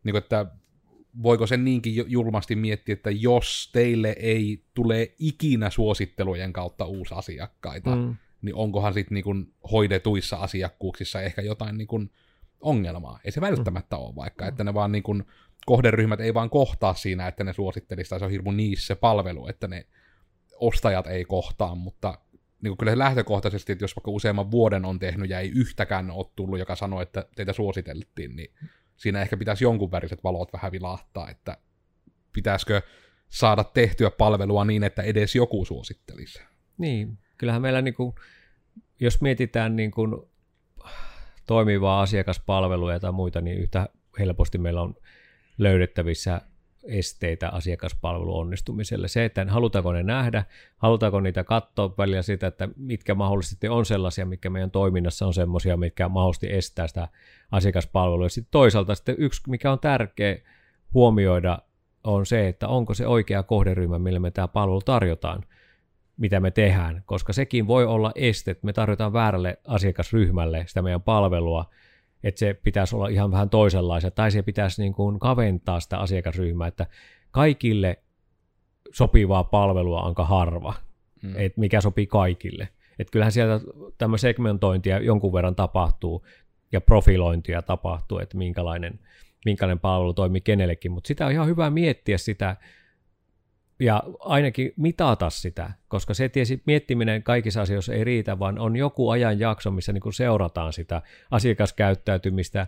niin 0.04 0.14
kuin, 0.14 0.24
että 0.24 0.46
voiko 1.24 1.48
sen 1.48 1.66
niinkin 1.66 2.12
julmasti 2.12 2.56
miettiä, 2.56 2.94
että 2.94 3.12
jos 3.12 3.70
teille 3.74 4.16
ei 4.20 4.64
tule 4.74 5.12
ikinä 5.20 5.70
suosittelujen 5.70 6.54
kautta 6.54 6.86
uusi 6.86 7.14
asiakkaita, 7.14 7.96
mm. 7.96 8.16
niin 8.42 8.56
onkohan 8.56 8.94
sitten 8.94 9.16
niin 9.16 9.54
hoidetuissa 9.72 10.38
asiakkuuksissa 10.38 11.22
ehkä 11.22 11.42
jotain 11.42 11.78
niin 11.78 11.88
kuin 11.88 12.12
ongelmaa. 12.62 13.20
Ei 13.24 13.32
se 13.32 13.42
välttämättä 13.42 13.96
mm. 13.96 14.02
ole 14.02 14.16
vaikka, 14.16 14.48
että 14.48 14.64
ne 14.64 14.74
vaan 14.74 14.92
niin 14.92 15.04
kuin, 15.04 15.24
kohderyhmät 15.66 16.20
ei 16.20 16.34
vaan 16.34 16.50
kohtaa 16.50 16.94
siinä, 16.94 17.28
että 17.28 17.44
ne 17.44 17.54
suosittelisi, 17.54 18.10
tai 18.10 18.20
se 18.20 18.26
on 18.26 18.32
hirmu 18.32 18.52
niissä 18.52 18.88
se 18.88 18.96
palvelu, 18.96 19.48
että 19.48 19.68
ne 19.68 19.86
ostajat 20.56 21.08
ei 21.08 21.26
kohtaa, 21.26 21.76
mutta 21.76 22.18
niin 22.62 22.78
kyllä 22.78 22.92
se 22.92 22.98
lähtökohtaisesti, 22.98 23.72
että 23.72 23.84
jos 23.84 23.96
vaikka 23.96 24.12
useamman 24.12 24.52
vuoden 24.52 24.86
on 24.86 25.00
tehnyt 25.00 25.30
ja 25.30 25.40
ei 25.40 25.52
yhtäkään 25.56 26.12
ole 26.12 26.26
tullut, 26.36 26.60
joka 26.60 26.76
sanoi, 26.76 27.04
että 27.04 27.26
teitä 27.36 27.54
suositeltiin, 27.54 28.36
niin 28.36 28.54
siinä 28.96 29.22
ehkä 29.22 29.38
pitäisi 29.38 29.64
jonkun 29.64 29.92
väriset 29.92 30.24
valot 30.24 30.54
vähän 30.54 30.72
vilahtaa, 30.72 31.30
että 31.30 31.58
pitäisikö 32.34 32.82
saada 33.30 33.64
tehtyä 33.64 34.12
palvelua 34.12 34.66
niin, 34.66 34.84
että 34.84 35.02
edes 35.02 35.36
joku 35.36 35.66
suosittelisi. 35.66 36.42
Niin, 36.78 37.18
kyllähän 37.38 37.62
meillä, 37.62 37.82
niin 37.82 37.94
kuin, 37.94 38.16
jos 39.00 39.22
mietitään 39.22 39.76
niin 39.76 39.92
kuin 39.92 40.16
toimivaa 41.48 42.02
asiakaspalvelua 42.02 43.00
tai 43.00 43.12
muita, 43.12 43.42
niin 43.42 43.58
yhtä 43.58 43.90
helposti 44.20 44.58
meillä 44.58 44.82
on 44.82 44.96
löydettävissä 45.58 46.42
esteitä 46.84 47.50
asiakaspalvelun 47.50 48.40
onnistumiselle. 48.40 49.08
Se, 49.08 49.26
että 49.26 49.46
halutaanko 49.50 49.94
ne 49.94 50.04
nähdä, 50.04 50.44
halutaanko 50.78 51.20
niitä 51.20 51.44
katsoa 51.44 51.94
välillä 51.98 52.22
sitä, 52.22 52.48
että 52.48 52.70
mitkä 52.76 53.16
mahdollisesti 53.16 53.68
on 53.68 53.86
sellaisia, 53.86 54.26
mitkä 54.26 54.50
meidän 54.50 54.72
toiminnassa 54.72 55.26
on 55.26 55.34
sellaisia, 55.34 55.78
mitkä 55.78 56.10
mahdollisesti 56.10 56.54
estää 56.54 56.88
sitä 56.88 57.08
asiakaspalvelua. 57.52 58.30
Sitten 58.30 58.52
toisaalta 58.52 58.96
sitten 58.96 59.16
yksi, 59.18 59.42
mikä 59.48 59.72
on 59.72 59.80
tärkeä, 59.80 60.38
huomioida, 60.94 61.60
on 62.04 62.26
se, 62.26 62.48
että 62.48 62.68
onko 62.68 62.94
se 62.94 63.08
oikea 63.08 63.44
kohderyhmä, 63.44 64.00
millä 64.00 64.20
me 64.20 64.32
tämä 64.32 64.48
palvelu 64.48 64.82
tarjotaan, 64.82 65.44
mitä 66.18 66.40
me 66.40 66.52
tehdään, 66.52 67.04
koska 67.06 67.34
sekin 67.34 67.68
voi 67.68 67.86
olla 67.86 68.12
este, 68.16 68.52
että 68.52 68.66
me 68.66 68.74
tarjotaan 68.74 69.14
väärälle 69.14 69.58
asiakasryhmälle 69.68 70.64
sitä 70.68 70.82
meidän 70.82 71.02
palvelua, 71.02 71.70
että 72.24 72.40
se 72.40 72.54
pitäisi 72.54 72.96
olla 72.96 73.08
ihan 73.08 73.32
vähän 73.32 73.50
toisenlaisia, 73.50 74.12
tai 74.12 74.32
se 74.32 74.42
pitäisi 74.42 74.82
niin 74.82 74.94
kuin 74.94 75.20
kaventaa 75.20 75.80
sitä 75.80 75.98
asiakasryhmää, 75.98 76.68
että 76.68 76.88
kaikille 77.32 77.98
sopivaa 78.94 79.44
palvelua 79.44 80.02
onka 80.02 80.26
harva, 80.26 80.74
hmm. 81.22 81.34
että 81.36 81.60
mikä 81.60 81.82
sopii 81.82 82.08
kaikille. 82.08 82.70
Että 83.00 83.12
kyllähän 83.12 83.32
sieltä 83.32 83.66
tämä 83.98 84.18
segmentointia 84.18 85.00
jonkun 85.00 85.34
verran 85.34 85.56
tapahtuu 85.56 86.26
ja 86.72 86.82
profilointia 86.82 87.62
tapahtuu, 87.62 88.20
että 88.20 88.38
minkälainen, 88.38 89.00
minkälainen 89.46 89.80
palvelu 89.80 90.14
toimii 90.14 90.42
kenellekin, 90.42 90.92
mutta 90.92 91.08
sitä 91.08 91.26
on 91.26 91.32
ihan 91.32 91.48
hyvä 91.48 91.70
miettiä 91.70 92.18
sitä 92.18 92.56
ja 93.82 94.04
ainakin 94.20 94.74
mitata 94.78 95.30
sitä, 95.30 95.72
koska 95.88 96.14
se 96.14 96.30
tiesi 96.30 96.62
miettiminen 96.66 97.24
kaikissa 97.24 97.62
asioissa 97.62 97.94
ei 97.94 98.04
riitä, 98.04 98.40
vaan 98.40 98.60
on 98.60 98.76
joku 98.76 99.10
ajan 99.10 99.40
jakso, 99.40 99.72
missä 99.72 99.94
niin 99.94 100.14
seurataan 100.14 100.74
sitä 100.74 101.02
asiakaskäyttäytymistä, 101.32 102.68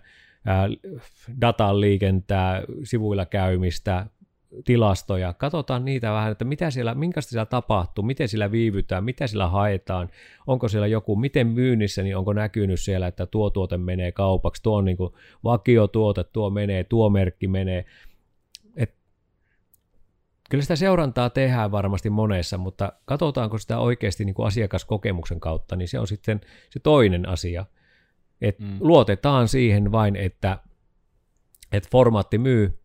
datan 1.42 1.82
liikentää, 1.82 2.62
sivuilla 2.84 3.26
käymistä, 3.26 4.06
tilastoja, 4.66 5.34
katsotaan 5.34 5.86
niitä 5.86 6.12
vähän, 6.12 6.32
että 6.32 6.46
mitä 6.46 6.72
siellä, 6.72 6.96
minkästä 6.96 7.30
siellä 7.30 7.46
tapahtuu, 7.46 8.04
miten 8.04 8.28
siellä 8.28 8.52
viivytään, 8.52 9.04
mitä 9.04 9.28
siellä 9.28 9.48
haetaan, 9.48 10.10
onko 10.48 10.68
siellä 10.68 10.88
joku, 10.88 11.16
miten 11.16 11.48
myynnissä, 11.48 12.04
niin 12.04 12.18
onko 12.18 12.34
näkynyt 12.34 12.80
siellä, 12.80 13.08
että 13.08 13.26
tuo 13.26 13.50
tuote 13.50 13.78
menee 13.78 14.12
kaupaksi, 14.12 14.64
tuo 14.64 14.78
on 14.78 14.86
niin 14.86 14.98
kuin 14.98 15.14
vakiotuote, 15.44 16.24
tuo 16.24 16.50
menee, 16.50 16.84
tuo 16.84 17.10
merkki 17.10 17.48
menee. 17.48 17.86
Kyllä 20.50 20.62
sitä 20.62 20.76
seurantaa 20.76 21.30
tehdään 21.30 21.72
varmasti 21.72 22.10
monessa, 22.10 22.58
mutta 22.58 22.94
katsotaanko 23.06 23.58
sitä 23.58 23.80
oikeasti 23.80 24.26
niin 24.26 24.34
kuin 24.34 24.48
asiakaskokemuksen 24.48 25.40
kautta, 25.40 25.76
niin 25.76 25.88
se 25.88 26.00
on 26.00 26.08
sitten 26.08 26.42
se 26.70 26.80
toinen 26.80 27.30
asia. 27.30 27.66
Et 28.42 28.60
mm. 28.60 28.78
Luotetaan 28.80 29.48
siihen 29.48 29.92
vain, 29.92 30.16
että, 30.16 30.60
että 31.72 31.90
formaatti 31.92 32.38
myy, 32.38 32.80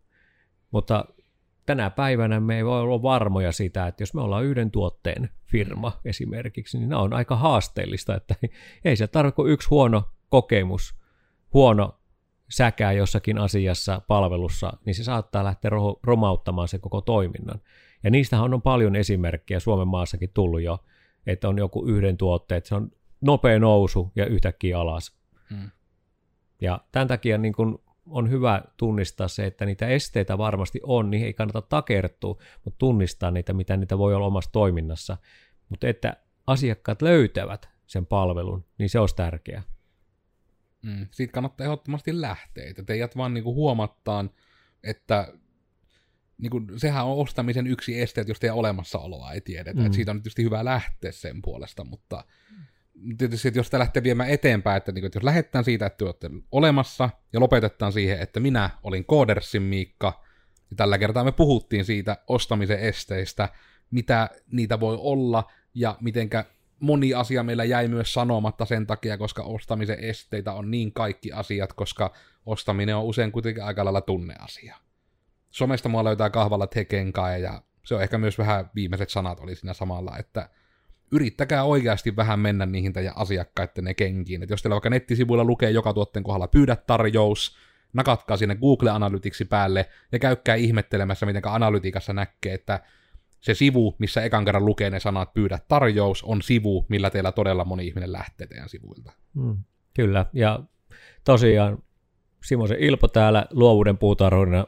mutta 0.71 1.05
tänä 1.65 1.89
päivänä 1.89 2.39
me 2.39 2.57
ei 2.57 2.65
voi 2.65 2.81
olla 2.81 3.01
varmoja 3.01 3.51
siitä, 3.51 3.87
että 3.87 4.03
jos 4.03 4.13
me 4.13 4.21
ollaan 4.21 4.45
yhden 4.45 4.71
tuotteen 4.71 5.29
firma 5.45 5.99
esimerkiksi, 6.05 6.77
niin 6.77 6.89
nämä 6.89 7.01
on 7.01 7.13
aika 7.13 7.35
haasteellista, 7.35 8.15
että 8.15 8.35
ei 8.85 8.95
se 8.95 9.07
tarvitse 9.07 9.35
kuin 9.35 9.51
yksi 9.51 9.69
huono 9.69 10.03
kokemus, 10.29 10.95
huono 11.53 11.98
säkää 12.49 12.91
jossakin 12.91 13.37
asiassa, 13.37 14.01
palvelussa, 14.07 14.77
niin 14.85 14.95
se 14.95 15.03
saattaa 15.03 15.43
lähteä 15.43 15.71
romauttamaan 16.03 16.67
se 16.67 16.79
koko 16.79 17.01
toiminnan. 17.01 17.61
Ja 18.03 18.09
niistähän 18.09 18.53
on 18.53 18.61
paljon 18.61 18.95
esimerkkejä 18.95 19.59
Suomen 19.59 19.87
maassakin 19.87 20.29
tullut 20.33 20.61
jo, 20.61 20.79
että 21.27 21.49
on 21.49 21.57
joku 21.57 21.85
yhden 21.85 22.17
tuotteen, 22.17 22.61
se 22.65 22.75
on 22.75 22.91
nopea 23.21 23.59
nousu 23.59 24.11
ja 24.15 24.25
yhtäkkiä 24.25 24.79
alas. 24.79 25.17
Hmm. 25.49 25.69
Ja 26.61 26.79
tämän 26.91 27.07
takia 27.07 27.37
niin 27.37 27.53
kun 27.53 27.83
on 28.05 28.29
hyvä 28.29 28.61
tunnistaa 28.77 29.27
se, 29.27 29.45
että 29.45 29.65
niitä 29.65 29.87
esteitä 29.87 30.37
varmasti 30.37 30.79
on, 30.83 31.09
niin 31.09 31.25
ei 31.25 31.33
kannata 31.33 31.61
takertua, 31.61 32.37
mutta 32.65 32.77
tunnistaa 32.77 33.31
niitä, 33.31 33.53
mitä 33.53 33.77
niitä 33.77 33.97
voi 33.97 34.13
olla 34.13 34.25
omassa 34.25 34.51
toiminnassa. 34.51 35.17
Mutta 35.69 35.87
että 35.87 36.17
asiakkaat 36.47 37.01
löytävät 37.01 37.69
sen 37.87 38.05
palvelun, 38.05 38.65
niin 38.77 38.89
se 38.89 38.99
olisi 38.99 39.15
tärkeää. 39.15 39.63
Mm, 40.81 41.07
siitä 41.11 41.33
kannattaa 41.33 41.65
ehdottomasti 41.65 42.21
lähteä, 42.21 42.69
että 42.69 42.83
teidät 42.83 43.17
vaan 43.17 43.33
niinku 43.33 43.53
huomattaan, 43.53 44.29
että 44.83 45.33
niinku, 46.37 46.61
sehän 46.77 47.05
on 47.05 47.17
ostamisen 47.17 47.67
yksi 47.67 48.01
este, 48.01 48.21
että 48.21 48.31
jos 48.31 48.39
teidän 48.39 48.57
olemassaoloa 48.57 49.33
ei 49.33 49.41
tiedetä, 49.41 49.79
mm. 49.79 49.85
että 49.85 49.95
siitä 49.95 50.11
on 50.11 50.17
tietysti 50.17 50.43
hyvä 50.43 50.65
lähteä 50.65 51.11
sen 51.11 51.41
puolesta, 51.41 51.83
mutta 51.83 52.23
tietysti, 53.17 53.47
että 53.47 53.59
jos 53.59 53.67
sitä 53.67 53.79
lähtee 53.79 54.03
viemään 54.03 54.29
eteenpäin, 54.29 54.77
että, 54.77 54.91
niin, 54.91 55.05
että 55.05 55.17
jos 55.17 55.23
lähdetään 55.23 55.63
siitä, 55.63 55.85
että 55.85 56.05
olette 56.05 56.29
olemassa, 56.51 57.09
ja 57.33 57.39
lopetetaan 57.39 57.91
siihen, 57.91 58.19
että 58.19 58.39
minä 58.39 58.69
olin 58.83 59.05
Koodersin 59.05 59.61
Miikka, 59.61 60.23
ja 60.69 60.75
tällä 60.75 60.97
kertaa 60.97 61.23
me 61.23 61.31
puhuttiin 61.31 61.85
siitä 61.85 62.17
ostamisen 62.27 62.79
esteistä, 62.79 63.49
mitä 63.91 64.29
niitä 64.51 64.79
voi 64.79 64.97
olla, 64.99 65.51
ja 65.73 65.97
mitenkä 66.01 66.45
moni 66.79 67.13
asia 67.13 67.43
meillä 67.43 67.63
jäi 67.63 67.87
myös 67.87 68.13
sanomatta 68.13 68.65
sen 68.65 68.87
takia, 68.87 69.17
koska 69.17 69.43
ostamisen 69.43 69.99
esteitä 69.99 70.53
on 70.53 70.71
niin 70.71 70.93
kaikki 70.93 71.31
asiat, 71.31 71.73
koska 71.73 72.13
ostaminen 72.45 72.95
on 72.95 73.03
usein 73.03 73.31
kuitenkin 73.31 73.63
aika 73.63 73.85
lailla 73.85 74.01
tunneasia. 74.01 74.75
Somesta 75.51 75.89
mua 75.89 76.03
löytää 76.03 76.29
kahvalla 76.29 76.67
tekenkaa, 76.67 77.37
ja 77.37 77.61
se 77.85 77.95
on 77.95 78.03
ehkä 78.03 78.17
myös 78.17 78.37
vähän 78.37 78.69
viimeiset 78.75 79.09
sanat 79.09 79.39
oli 79.39 79.55
siinä 79.55 79.73
samalla, 79.73 80.17
että 80.17 80.49
yrittäkää 81.11 81.63
oikeasti 81.63 82.15
vähän 82.15 82.39
mennä 82.39 82.65
niihin 82.65 82.93
teidän 82.93 83.13
asiakkaiden 83.15 83.95
kenkiin. 83.95 84.43
Et 84.43 84.49
jos 84.49 84.61
teillä 84.61 84.73
vaikka 84.73 84.89
nettisivuilla 84.89 85.43
lukee 85.43 85.71
joka 85.71 85.93
tuotteen 85.93 86.23
kohdalla 86.23 86.47
pyydä 86.47 86.75
tarjous, 86.75 87.57
nakatkaa 87.93 88.37
sinne 88.37 88.55
Google 88.55 88.89
Analyticsi 88.89 89.45
päälle 89.45 89.89
ja 90.11 90.19
käykää 90.19 90.55
ihmettelemässä, 90.55 91.25
miten 91.25 91.47
analytiikassa 91.47 92.13
näkee, 92.13 92.53
että 92.53 92.79
se 93.41 93.53
sivu, 93.53 93.95
missä 93.99 94.23
ekan 94.23 94.45
kerran 94.45 94.65
lukee 94.65 94.89
ne 94.89 94.99
sanat 94.99 95.33
pyydä 95.33 95.59
tarjous, 95.67 96.23
on 96.23 96.41
sivu, 96.41 96.85
millä 96.89 97.09
teillä 97.09 97.31
todella 97.31 97.65
moni 97.65 97.87
ihminen 97.87 98.11
lähtee 98.11 98.47
teidän 98.47 98.69
sivuilta. 98.69 99.11
Hmm, 99.35 99.57
kyllä, 99.93 100.25
ja 100.33 100.59
tosiaan 101.23 101.83
Simosen 102.43 102.79
Ilpo 102.79 103.07
täällä 103.07 103.45
luovuuden 103.49 103.97
puutarhurina 103.97 104.67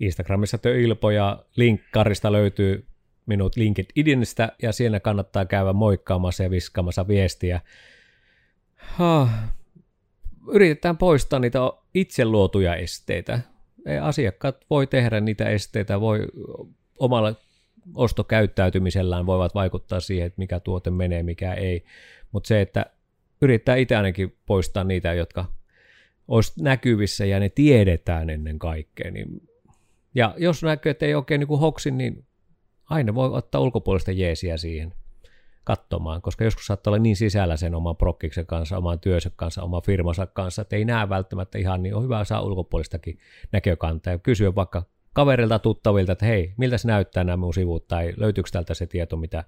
Instagramissa 0.00 0.58
Tö 0.58 0.80
Ilpo 0.80 1.10
ja 1.10 1.44
linkkarista 1.56 2.32
löytyy 2.32 2.86
minut 3.26 3.56
LinkedInistä 3.56 4.52
ja 4.62 4.72
siinä 4.72 5.00
kannattaa 5.00 5.44
käydä 5.44 5.72
moikkaamassa 5.72 6.42
ja 6.42 6.50
viskaamassa 6.50 7.08
viestiä. 7.08 7.60
Ha, 8.76 9.28
yritetään 10.52 10.96
poistaa 10.96 11.38
niitä 11.38 11.58
itse 11.94 12.24
luotuja 12.24 12.76
esteitä. 12.76 13.40
Asiakkaat 14.02 14.56
voi 14.70 14.86
tehdä 14.86 15.20
niitä 15.20 15.48
esteitä, 15.48 16.00
voi 16.00 16.26
omalla 16.98 17.34
ostokäyttäytymisellään 17.94 19.26
voivat 19.26 19.54
vaikuttaa 19.54 20.00
siihen, 20.00 20.26
että 20.26 20.38
mikä 20.38 20.60
tuote 20.60 20.90
menee, 20.90 21.22
mikä 21.22 21.54
ei. 21.54 21.84
Mutta 22.32 22.48
se, 22.48 22.60
että 22.60 22.86
yrittää 23.42 23.76
itse 23.76 23.96
ainakin 23.96 24.36
poistaa 24.46 24.84
niitä, 24.84 25.12
jotka 25.12 25.44
olisi 26.28 26.62
näkyvissä 26.62 27.24
ja 27.24 27.40
ne 27.40 27.48
tiedetään 27.48 28.30
ennen 28.30 28.58
kaikkea. 28.58 29.10
Niin 29.10 29.48
ja 30.14 30.34
jos 30.36 30.62
näkyy, 30.62 30.90
että 30.90 31.06
ei 31.06 31.14
oikein 31.14 31.38
niin 31.38 31.58
hoksi, 31.60 31.90
niin 31.90 32.24
aina 32.90 33.14
voi 33.14 33.30
ottaa 33.32 33.60
ulkopuolista 33.60 34.12
jeesiä 34.12 34.56
siihen 34.56 34.94
katsomaan, 35.64 36.22
koska 36.22 36.44
joskus 36.44 36.66
saattaa 36.66 36.90
olla 36.90 37.02
niin 37.02 37.16
sisällä 37.16 37.56
sen 37.56 37.74
oman 37.74 37.96
prokkiksen 37.96 38.46
kanssa, 38.46 38.76
oman 38.76 39.00
työnsä 39.00 39.30
kanssa, 39.36 39.62
oman 39.62 39.82
firmansa 39.82 40.26
kanssa, 40.26 40.62
että 40.62 40.76
ei 40.76 40.84
näe 40.84 41.08
välttämättä 41.08 41.58
ihan 41.58 41.82
niin, 41.82 41.94
on 41.94 42.02
hyvä 42.02 42.24
saa 42.24 42.42
ulkopuolistakin 42.42 43.18
näkökantaa 43.52 44.12
ja 44.12 44.18
kysyä 44.18 44.54
vaikka 44.54 44.82
kaverilta, 45.16 45.58
tuttavilta, 45.58 46.12
että 46.12 46.26
hei, 46.26 46.54
miltä 46.56 46.78
se 46.78 46.88
näyttää 46.88 47.24
nämä 47.24 47.36
mun 47.36 47.54
sivut, 47.54 47.88
tai 47.88 48.14
löytyykö 48.16 48.50
täältä 48.52 48.74
se 48.74 48.86
tieto, 48.86 49.16
mitä, 49.16 49.44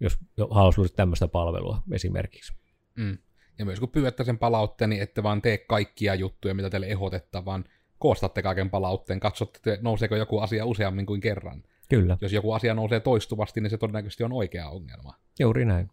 jos 0.00 0.18
haluaisi 0.50 0.94
tämmöistä 0.96 1.28
palvelua 1.28 1.82
esimerkiksi. 1.92 2.52
Mm. 2.96 3.18
Ja 3.58 3.64
myös 3.64 3.80
kun 3.80 3.88
pyydätte 3.88 4.24
sen 4.24 4.38
palautteen, 4.38 4.90
niin 4.90 5.02
ette 5.02 5.22
vaan 5.22 5.42
tee 5.42 5.58
kaikkia 5.58 6.14
juttuja, 6.14 6.54
mitä 6.54 6.70
teille 6.70 6.86
ehdotetaan, 6.86 7.44
vaan 7.44 7.64
koostatte 7.98 8.42
kaiken 8.42 8.70
palautteen, 8.70 9.20
katsotte, 9.20 9.78
nouseeko 9.82 10.16
joku 10.16 10.38
asia 10.38 10.66
useammin 10.66 11.06
kuin 11.06 11.20
kerran. 11.20 11.62
Kyllä. 11.88 12.18
Jos 12.20 12.32
joku 12.32 12.52
asia 12.52 12.74
nousee 12.74 13.00
toistuvasti, 13.00 13.60
niin 13.60 13.70
se 13.70 13.78
todennäköisesti 13.78 14.24
on 14.24 14.32
oikea 14.32 14.68
ongelma. 14.68 15.14
Juuri 15.38 15.64
näin. 15.64 15.90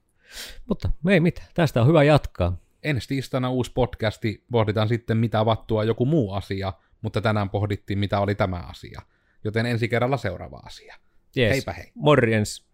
Mutta 0.66 0.90
ei 1.10 1.20
mitään, 1.20 1.48
tästä 1.54 1.82
on 1.82 1.88
hyvä 1.88 2.04
jatkaa. 2.04 2.58
Ensi 2.84 3.08
tiistaina 3.08 3.50
uusi 3.50 3.72
podcasti, 3.74 4.44
pohditaan 4.52 4.88
sitten 4.88 5.18
mitä 5.18 5.46
vattua 5.46 5.84
joku 5.84 6.06
muu 6.06 6.32
asia, 6.32 6.74
mutta 7.06 7.22
tänään 7.22 7.50
pohdittiin 7.50 8.00
mitä 8.00 8.20
oli 8.20 8.36
tämä 8.36 8.58
asia. 8.58 9.02
Joten 9.44 9.66
ensi 9.66 9.88
kerralla 9.88 10.18
seuraava 10.18 10.62
asia. 10.66 10.96
Yes. 11.38 11.52
Heipä 11.52 11.74
hei. 11.74 11.92
Morjens. 11.96 12.66